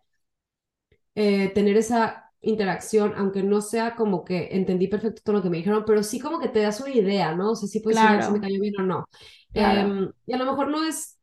eh, 1.15 1.49
tener 1.55 1.77
esa 1.77 2.28
interacción, 2.41 3.15
aunque 3.17 3.43
no 3.43 3.61
sea 3.61 3.97
como 3.97 4.25
que 4.25 4.49
entendí 4.53 4.89
perfecto 4.89 5.23
todo 5.25 5.37
lo 5.37 5.43
que 5.43 5.51
me 5.51 5.59
dijeron, 5.59 5.85
pero 5.87 6.03
sí 6.03 6.21
como 6.21 6.39
que 6.41 6.49
te 6.49 6.61
das 6.61 6.81
una 6.81 6.91
idea, 6.95 7.35
¿no? 7.35 7.53
O 7.53 7.57
sea, 7.57 7.69
sí 7.69 7.81
puedes 7.81 8.01
decir 8.01 8.23
si 8.23 8.33
me 8.33 8.41
cayó 8.41 8.61
bien 8.61 8.75
o 8.81 8.83
no. 8.85 9.05
Em, 9.55 10.11
y 10.27 10.33
a 10.33 10.39
lo 10.39 10.45
mejor 10.47 10.69
no 10.69 10.85
es 10.85 11.19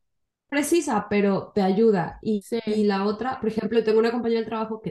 precisa, 0.48 1.06
pero 1.10 1.52
te 1.54 1.62
ayuda. 1.62 2.18
Y, 2.22 2.42
y 2.66 2.84
la 2.84 3.04
otra, 3.06 3.40
por 3.40 3.48
ejemplo, 3.48 3.82
tengo 3.84 3.98
una 3.98 4.12
compañera 4.12 4.40
de 4.40 4.46
trabajo 4.46 4.80
que 4.82 4.90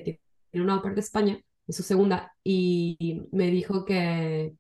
tiene 0.52 0.66
una 0.66 0.78
ópera 0.78 0.96
de 0.96 1.02
España, 1.02 1.40
es 1.68 1.76
su 1.76 1.84
segunda, 1.84 2.34
y 2.44 3.28
me 3.32 3.50
dijo 3.50 3.86
que 3.86 4.54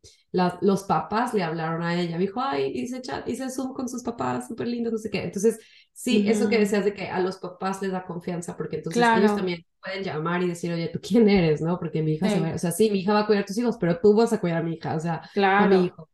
los 0.61 0.83
papás 0.83 1.33
le 1.33 1.43
hablaron 1.43 1.81
a 1.83 1.99
ella. 1.99 2.17
Me 2.17 2.25
dijo, 2.25 2.41
ay, 2.41 2.71
hice 2.75 3.01
chat, 3.01 3.27
hice 3.27 3.49
Zoom 3.49 3.73
con 3.73 3.87
sus 3.89 4.03
papás, 4.03 4.47
súper 4.47 4.67
lindo, 4.67 4.91
no 4.91 4.97
sé 4.97 5.09
qué. 5.09 5.23
Entonces, 5.23 5.59
sí, 5.95 6.29
eso 6.29 6.49
que 6.49 6.59
decías 6.59 6.85
de 6.85 6.93
que 6.93 7.07
a 7.07 7.19
los 7.19 7.37
papás 7.37 7.81
les 7.81 7.91
da 7.91 8.05
confianza, 8.05 8.55
porque 8.55 8.77
entonces 8.77 9.03
ellos 9.17 9.35
también 9.35 9.65
pueden 9.81 10.03
llamar 10.03 10.43
y 10.43 10.47
decir, 10.49 10.71
oye, 10.71 10.89
¿tú 10.89 10.99
quién 11.01 11.29
eres? 11.29 11.61
¿No? 11.61 11.79
Porque 11.79 12.01
mi 12.01 12.13
hija 12.13 12.29
se 12.29 12.39
va, 12.39 12.53
o 12.53 12.57
sea, 12.57 12.71
sí, 12.71 12.91
mi 12.91 12.99
hija 12.99 13.13
va 13.13 13.21
a 13.21 13.25
cuidar 13.25 13.43
a 13.43 13.45
tus 13.45 13.57
hijos, 13.57 13.77
pero 13.79 13.99
tú 13.99 14.13
vas 14.13 14.33
a 14.33 14.39
cuidar 14.39 14.59
a 14.59 14.63
mi 14.63 14.73
hija, 14.73 14.95
o 14.95 14.99
sea, 14.99 15.21
a 15.35 15.67
mi 15.67 15.85
hijo. 15.85 16.09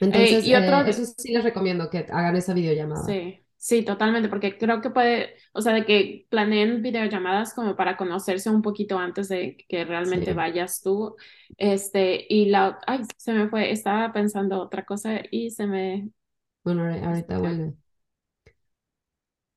Entonces, 0.00 0.46
y 0.46 0.54
otro... 0.54 0.82
Eh, 0.82 0.90
eso 0.90 1.04
sí 1.04 1.32
les 1.32 1.42
recomiendo 1.42 1.90
que 1.90 2.06
hagan 2.10 2.36
esa 2.36 2.54
videollamada. 2.54 3.04
Sí. 3.04 3.38
Sí, 3.62 3.84
totalmente, 3.84 4.28
porque 4.28 4.58
creo 4.58 4.80
que 4.80 4.90
puede, 4.90 5.36
o 5.52 5.60
sea, 5.60 5.72
de 5.72 5.84
que 5.84 6.26
planeen 6.30 6.82
videollamadas 6.82 7.54
como 7.54 7.76
para 7.76 7.96
conocerse 7.96 8.50
un 8.50 8.60
poquito 8.60 8.98
antes 8.98 9.28
de 9.28 9.56
que 9.68 9.84
realmente 9.84 10.34
vayas 10.34 10.82
tú. 10.82 11.14
Este, 11.58 12.26
y 12.28 12.46
la, 12.46 12.80
ay, 12.88 13.02
se 13.16 13.32
me 13.32 13.48
fue, 13.48 13.70
estaba 13.70 14.12
pensando 14.12 14.60
otra 14.60 14.84
cosa 14.84 15.20
y 15.30 15.50
se 15.50 15.68
me... 15.68 16.08
Bueno, 16.64 16.92
ahorita 17.06 17.38
vuelve. 17.38 17.74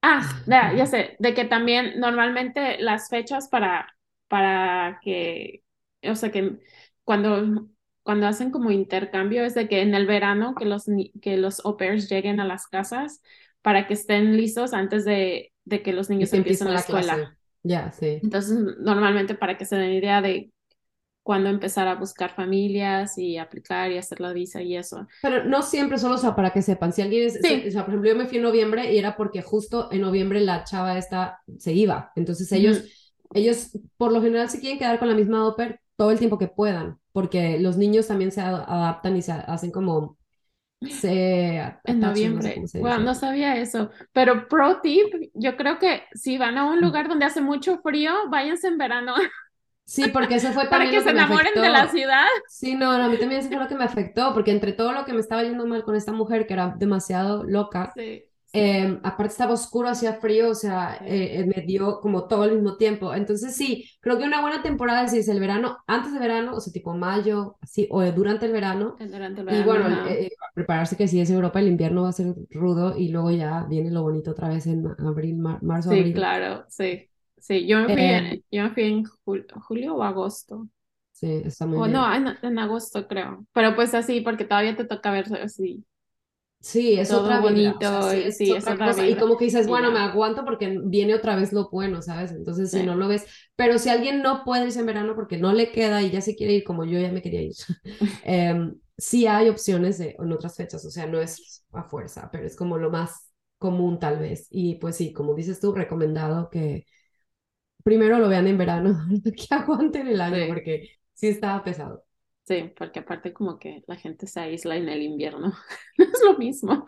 Ah, 0.08 0.22
ya, 0.46 0.72
ya 0.76 0.86
sé, 0.86 1.16
de 1.18 1.34
que 1.34 1.46
también 1.46 2.00
normalmente 2.00 2.78
las 2.80 3.10
fechas 3.10 3.48
para, 3.48 3.92
para 4.28 5.00
que, 5.02 5.64
o 6.04 6.14
sea, 6.14 6.32
que 6.32 6.60
cuando, 7.04 7.68
cuando 8.04 8.28
hacen 8.28 8.52
como 8.52 8.70
intercambio 8.70 9.44
es 9.44 9.56
de 9.56 9.68
que 9.68 9.82
en 9.82 9.96
el 9.96 10.06
verano 10.06 10.54
que 10.54 10.66
los, 10.66 10.86
que 11.24 11.38
los 11.38 11.66
au 11.66 11.76
pairs 11.76 12.08
lleguen 12.08 12.40
a 12.40 12.46
las 12.46 12.68
casas 12.68 13.24
para 13.64 13.88
que 13.88 13.96
estén 13.96 14.38
listos 14.38 14.76
antes 14.76 15.06
de, 15.06 15.52
de 15.64 15.82
que 15.82 15.92
los 15.92 16.08
niños 16.12 16.32
empiecen 16.34 16.72
la, 16.72 16.82
escuela. 16.82 17.36
Ya, 17.64 17.92
sí. 17.92 18.20
Entonces, 18.22 18.60
normalmente 18.78 19.34
para 19.34 19.58
que 19.58 19.66
se 19.66 19.76
den 19.76 19.92
idea 19.92 20.22
de 20.22 20.52
cuándo 21.26 21.50
empezar 21.50 21.88
a 21.88 21.96
buscar 21.96 22.36
familias 22.36 23.18
y 23.18 23.40
aplicar 23.40 23.92
y 23.92 23.98
hacer 23.98 24.20
la 24.20 24.32
visa 24.32 24.62
y 24.62 24.78
eso. 24.78 25.08
Pero 25.24 25.44
no 25.44 25.64
siempre 25.64 25.98
solo, 25.98 26.14
o 26.14 26.18
sea, 26.20 26.36
para 26.36 26.52
que 26.54 26.62
sepan, 26.62 26.94
si 26.94 27.02
alguien 27.02 27.24
es, 27.24 27.38
o 27.38 27.72
sea, 27.72 27.84
por 27.84 27.96
ejemplo, 27.96 28.12
yo 28.12 28.16
me 28.16 28.28
fui 28.28 28.38
en 28.38 28.44
noviembre 28.44 28.94
y 28.94 29.00
era 29.00 29.18
porque 29.18 29.42
justo 29.42 29.92
en 29.92 30.02
noviembre 30.02 30.40
la 30.42 30.66
chava 30.66 31.00
esta 31.00 31.42
se 31.58 31.74
iba, 31.74 32.12
entonces 32.16 32.52
ellos, 32.52 32.84
ellos 33.34 33.72
por 33.98 34.14
lo 34.14 34.22
general 34.22 34.52
se 34.52 34.60
quieren 34.60 34.78
quedar 34.78 35.00
con 35.00 35.10
la 35.10 35.16
misma 35.16 35.48
ópera 35.48 35.82
todo 35.96 36.12
el 36.12 36.20
tiempo 36.20 36.38
que 36.38 36.48
puedan, 36.48 37.00
porque 37.12 37.58
los 37.58 37.76
niños 37.76 38.06
también 38.06 38.32
se 38.32 38.42
adaptan 38.42 39.18
y 39.18 39.24
se 39.24 39.32
hacen 39.32 39.72
como 39.72 40.20
se 40.82 41.58
en 41.86 42.00
noviembre. 42.00 42.62
No, 42.76 43.00
no 43.00 43.16
sabía 43.16 43.58
eso. 43.58 43.90
Pero 44.14 44.48
pro 44.48 44.80
tip, 44.82 45.32
yo 45.34 45.58
creo 45.58 45.80
que 45.80 46.04
si 46.14 46.38
van 46.38 46.60
a 46.60 46.66
un 46.66 46.82
lugar 46.82 47.08
donde 47.08 47.26
hace 47.26 47.42
mucho 47.42 47.80
frío, 47.80 48.12
váyanse 48.30 48.68
en 48.68 48.78
verano. 48.78 49.16
Sí, 49.86 50.08
porque 50.10 50.36
eso 50.36 50.52
fue 50.52 50.66
también 50.70 50.92
Para 50.92 50.92
que, 50.92 51.02
se 51.02 51.10
enamoren 51.12 51.54
de 51.54 51.70
la 51.70 51.88
ciudad. 51.88 52.28
Sí, 52.48 52.76
no, 52.76 52.92
a 52.92 53.08
mí 53.08 53.18
también 53.18 53.42
eso 53.42 53.50
fue 53.50 53.60
lo 53.60 53.68
que 53.68 53.76
me 53.76 53.84
afectó, 53.84 54.34
porque 54.34 54.52
entre 54.52 54.74
todo 54.74 54.92
lo 54.92 55.06
que 55.06 55.14
me 55.14 55.20
estaba 55.20 55.44
yendo 55.44 55.66
mal 55.66 55.84
con 55.84 55.96
esta 55.96 56.12
mujer, 56.12 56.48
que 56.48 56.54
era 56.54 56.76
demasiado 56.78 57.44
loca, 57.44 57.92
sí. 57.96 58.26
Em, 58.58 59.02
aparte 59.04 59.34
estaba 59.34 59.54
oscuro, 59.54 59.90
hacía 59.90 60.14
frío, 60.14 60.50
o 60.50 60.56
sea, 60.56 60.98
eh, 61.02 61.40
eh, 61.40 61.46
me 61.46 61.62
dio 61.64 62.00
como 62.00 62.26
todo 62.26 62.44
al 62.44 62.54
mismo 62.54 62.78
tiempo. 62.78 63.14
Entonces 63.14 63.54
sí, 63.54 63.84
creo 64.00 64.18
que 64.18 64.24
una 64.24 64.40
buena 64.40 64.64
temporada 64.64 65.04
es 65.04 65.28
el 65.28 65.42
verano, 65.42 65.80
antes 65.88 66.14
de 66.14 66.20
verano, 66.20 66.56
o 66.56 66.62
sea, 66.62 66.72
tipo 66.72 66.96
mayo, 66.96 67.58
así, 67.60 67.86
o 67.92 68.02
durante 68.14 68.46
el 68.46 68.54
verano. 68.54 68.96
Durante 68.98 69.42
el 69.42 69.46
verano. 69.46 69.62
Y 69.62 69.68
bueno, 69.68 70.08
eh, 70.08 70.32
prepararse 70.54 70.96
que 70.96 71.10
si 71.10 71.20
es 71.20 71.30
Europa, 71.30 71.60
el 71.60 71.68
invierno 71.68 72.04
va 72.04 72.10
a 72.10 72.14
ser 72.14 72.34
rudo 72.50 72.98
y 72.98 73.10
luego 73.10 73.30
ya 73.32 73.66
viene 73.68 73.92
lo 73.92 74.04
bonito 74.04 74.32
otra 74.32 74.48
vez 74.48 74.66
en 74.68 74.88
abril, 75.00 75.36
marzo, 75.36 75.90
sí, 75.90 75.98
abril. 75.98 76.14
Sí, 76.14 76.14
claro, 76.14 76.66
sí. 76.70 77.10
Sí, 77.46 77.68
yo 77.68 77.80
me 77.80 77.94
fui, 77.94 78.04
en, 78.04 78.44
yo 78.52 78.64
me 78.64 78.70
fui 78.72 78.84
en 78.84 79.04
julio, 79.68 79.96
o 79.96 80.02
agosto. 80.02 80.68
Sí, 81.12 81.44
está 81.46 81.68
muy 81.68 81.78
o 81.78 81.82
bien. 81.84 81.94
no, 81.94 82.12
en, 82.12 82.28
en, 82.42 82.58
agosto 82.58 83.08
creo. 83.08 83.46
Pero 83.54 83.76
pues 83.76 83.94
así, 83.94 84.22
porque 84.22 84.46
todavía 84.46 84.76
te 84.76 84.84
toca 84.84 85.12
ver 85.12 85.32
así 85.36 85.86
Sí, 86.60 87.00
es 87.00 87.12
otra 87.12 87.42
bonito, 87.42 88.10
sí, 88.32 88.52
es 88.52 88.68
otra, 88.68 88.88
cosa. 88.88 89.08
Y 89.08 89.16
como 89.18 89.38
que 89.38 89.46
dices, 89.46 89.68
bueno, 89.68 89.92
me 89.92 90.00
aguanto 90.00 90.44
porque 90.44 90.80
viene 90.84 91.14
otra 91.14 91.36
vez 91.36 91.54
lo 91.54 91.70
bueno, 91.70 92.02
¿sabes? 92.02 92.32
Entonces, 92.32 92.72
si 92.72 92.82
no 92.82 92.96
lo 92.96 93.08
ves, 93.08 93.28
pero 93.56 93.78
si 93.78 93.90
alguien 93.90 94.24
no 94.24 94.44
puede 94.44 94.66
irse 94.66 94.80
en 94.80 94.88
verano 94.88 95.14
porque 95.14 95.38
no 95.38 95.54
le 95.54 95.72
queda 95.72 96.02
y 96.02 96.10
ya 96.10 96.22
se 96.22 96.36
quiere 96.36 96.54
ir 96.54 96.64
como 96.64 96.84
yo 96.84 96.98
ya 97.00 97.12
me 97.12 97.22
quería 97.22 97.44
ir, 97.44 97.54
eh, 98.26 98.72
sí 98.98 99.28
hay 99.28 99.50
opciones 99.50 100.00
de, 100.00 100.16
en 100.18 100.32
otras 100.32 100.56
fechas, 100.56 100.84
o 100.84 100.90
sea, 100.90 101.06
no 101.06 101.22
es 101.22 101.64
a 101.72 101.84
fuerza, 101.84 102.30
pero 102.32 102.48
es 102.48 102.56
como 102.56 102.80
lo 102.80 102.90
más 102.90 103.30
común 103.60 104.00
tal 104.00 104.18
vez. 104.18 104.48
Y 104.50 104.76
pues 104.80 104.96
sí, 104.96 105.14
como 105.14 105.36
dices 105.36 105.60
tú, 105.60 105.72
recomendado 105.72 106.50
que 106.50 106.88
primero 107.86 108.20
lo 108.20 108.28
vean 108.30 108.48
en 108.48 108.58
verano, 108.58 108.98
que 109.24 109.56
aguanten 109.56 110.08
el 110.10 110.20
año 110.22 110.48
porque 110.48 110.90
sí 111.14 111.28
estaba 111.30 111.64
pesado. 111.64 112.04
Sí, 112.44 112.72
porque 112.78 113.00
aparte 113.00 113.34
como 113.34 113.58
que 113.58 113.84
la 113.88 113.96
gente 113.96 114.28
se 114.28 114.40
aísla 114.40 114.76
en 114.76 114.90
el 114.90 115.02
invierno. 115.02 115.54
es 115.98 116.22
lo 116.26 116.38
mismo. 116.38 116.84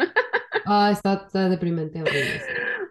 Ah, 0.65 0.91
está, 0.91 1.13
está 1.25 1.49
deprimente. 1.49 2.03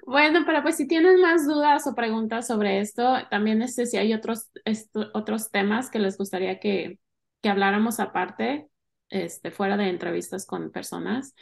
Bueno, 0.07 0.45
pero 0.47 0.63
pues 0.63 0.77
si 0.77 0.87
tienen 0.89 1.21
más 1.21 1.47
dudas 1.47 1.87
o 1.87 1.95
preguntas 1.95 2.47
sobre 2.47 2.81
esto, 2.81 3.17
también 3.31 3.63
este, 3.63 3.87
si 3.87 3.97
hay 3.97 4.15
otros, 4.15 4.51
esto- 4.65 5.11
otros 5.15 5.51
temas 5.51 5.91
que 5.91 5.99
les 5.99 6.17
gustaría 6.17 6.61
que, 6.61 6.99
que 7.43 7.49
habláramos 7.49 8.01
aparte, 8.01 8.69
este, 9.11 9.51
fuera 9.51 9.77
de 9.77 9.89
entrevistas 9.89 10.47
con 10.47 10.71
personas, 10.73 11.35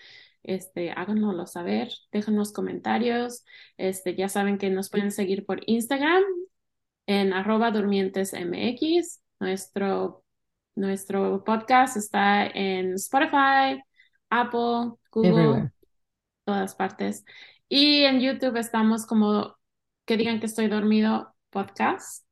este, 0.43 0.91
háganoslo 0.93 1.47
saber, 1.47 1.89
déjenos 2.13 2.53
comentarios, 2.53 3.45
este, 3.77 4.15
ya 4.17 4.29
saben 4.29 4.59
que 4.59 4.71
nos 4.71 4.91
pueden 4.91 5.11
seguir 5.13 5.47
por 5.47 5.61
Instagram 5.67 6.23
en 7.07 7.33
arroba 7.33 7.71
durmientesmx, 7.71 9.21
nuestro, 9.41 10.25
nuestro 10.75 11.45
podcast 11.45 11.97
está 11.97 12.47
en 12.47 12.95
Spotify, 12.95 13.83
Apple, 14.31 14.97
Google 15.11 15.31
Everywhere. 15.31 15.71
todas 16.45 16.75
partes. 16.75 17.25
Y 17.69 18.05
en 18.05 18.21
YouTube 18.21 18.57
estamos 18.57 19.07
como 19.07 19.57
que 20.05 20.17
digan 20.17 20.41
que 20.41 20.47
estoy 20.47 20.69
dormido 20.69 21.35
podcast. 21.51 22.25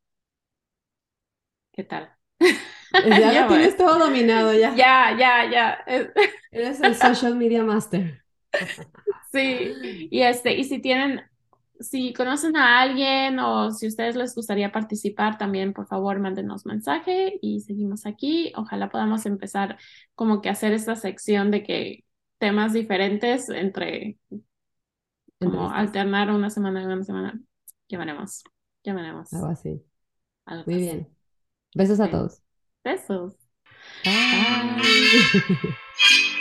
¿Qué 1.73 1.85
tal? 1.85 2.11
Ya, 2.39 2.53
Ya 3.33 3.43
lo 3.43 3.49
tienes 3.49 3.77
todo 3.77 3.99
dominado, 3.99 4.53
ya. 4.53 4.75
Ya, 4.75 5.17
ya, 5.19 5.51
ya. 5.51 5.85
Eres 6.51 6.81
el 6.81 6.95
social 6.95 7.37
media 7.37 7.65
master. 7.65 8.23
Sí. 9.33 10.09
Y 10.11 10.21
este, 10.21 10.53
y 10.55 10.65
si 10.65 10.79
tienen, 10.83 11.23
si 11.83 12.13
conocen 12.15 12.57
a 12.57 12.81
alguien 12.81 13.39
o 13.39 13.71
si 13.71 13.87
a 13.87 13.89
ustedes 13.89 14.17
les 14.17 14.35
gustaría 14.35 14.73
participar, 14.73 15.39
también 15.39 15.73
por 15.73 15.87
favor 15.87 16.19
mándenos 16.21 16.67
mensaje 16.67 17.39
y 17.43 17.61
seguimos 17.61 18.07
aquí. 18.07 18.53
Ojalá 18.57 18.91
podamos 18.91 19.27
empezar 19.27 19.79
como 20.15 20.41
que 20.41 20.49
hacer 20.51 20.73
esta 20.73 20.97
sección 20.97 21.51
de 21.51 21.63
que 21.65 22.05
temas 22.39 22.73
diferentes 22.73 23.49
entre 23.51 24.19
como 25.39 25.71
alternar 25.71 26.31
una 26.31 26.51
semana 26.51 26.83
y 26.83 26.87
una 26.87 27.03
semana. 27.05 27.41
Ya 27.89 27.99
veremos. 27.99 28.43
Algo 29.33 29.47
así. 29.47 29.85
Algo 30.47 30.65
Muy 30.67 30.77
así. 30.77 30.81
bien. 30.81 31.09
Besos 31.75 32.01
a 32.01 32.11
todos. 32.11 32.43
Besos. 32.85 33.35
Bye. 34.05 34.83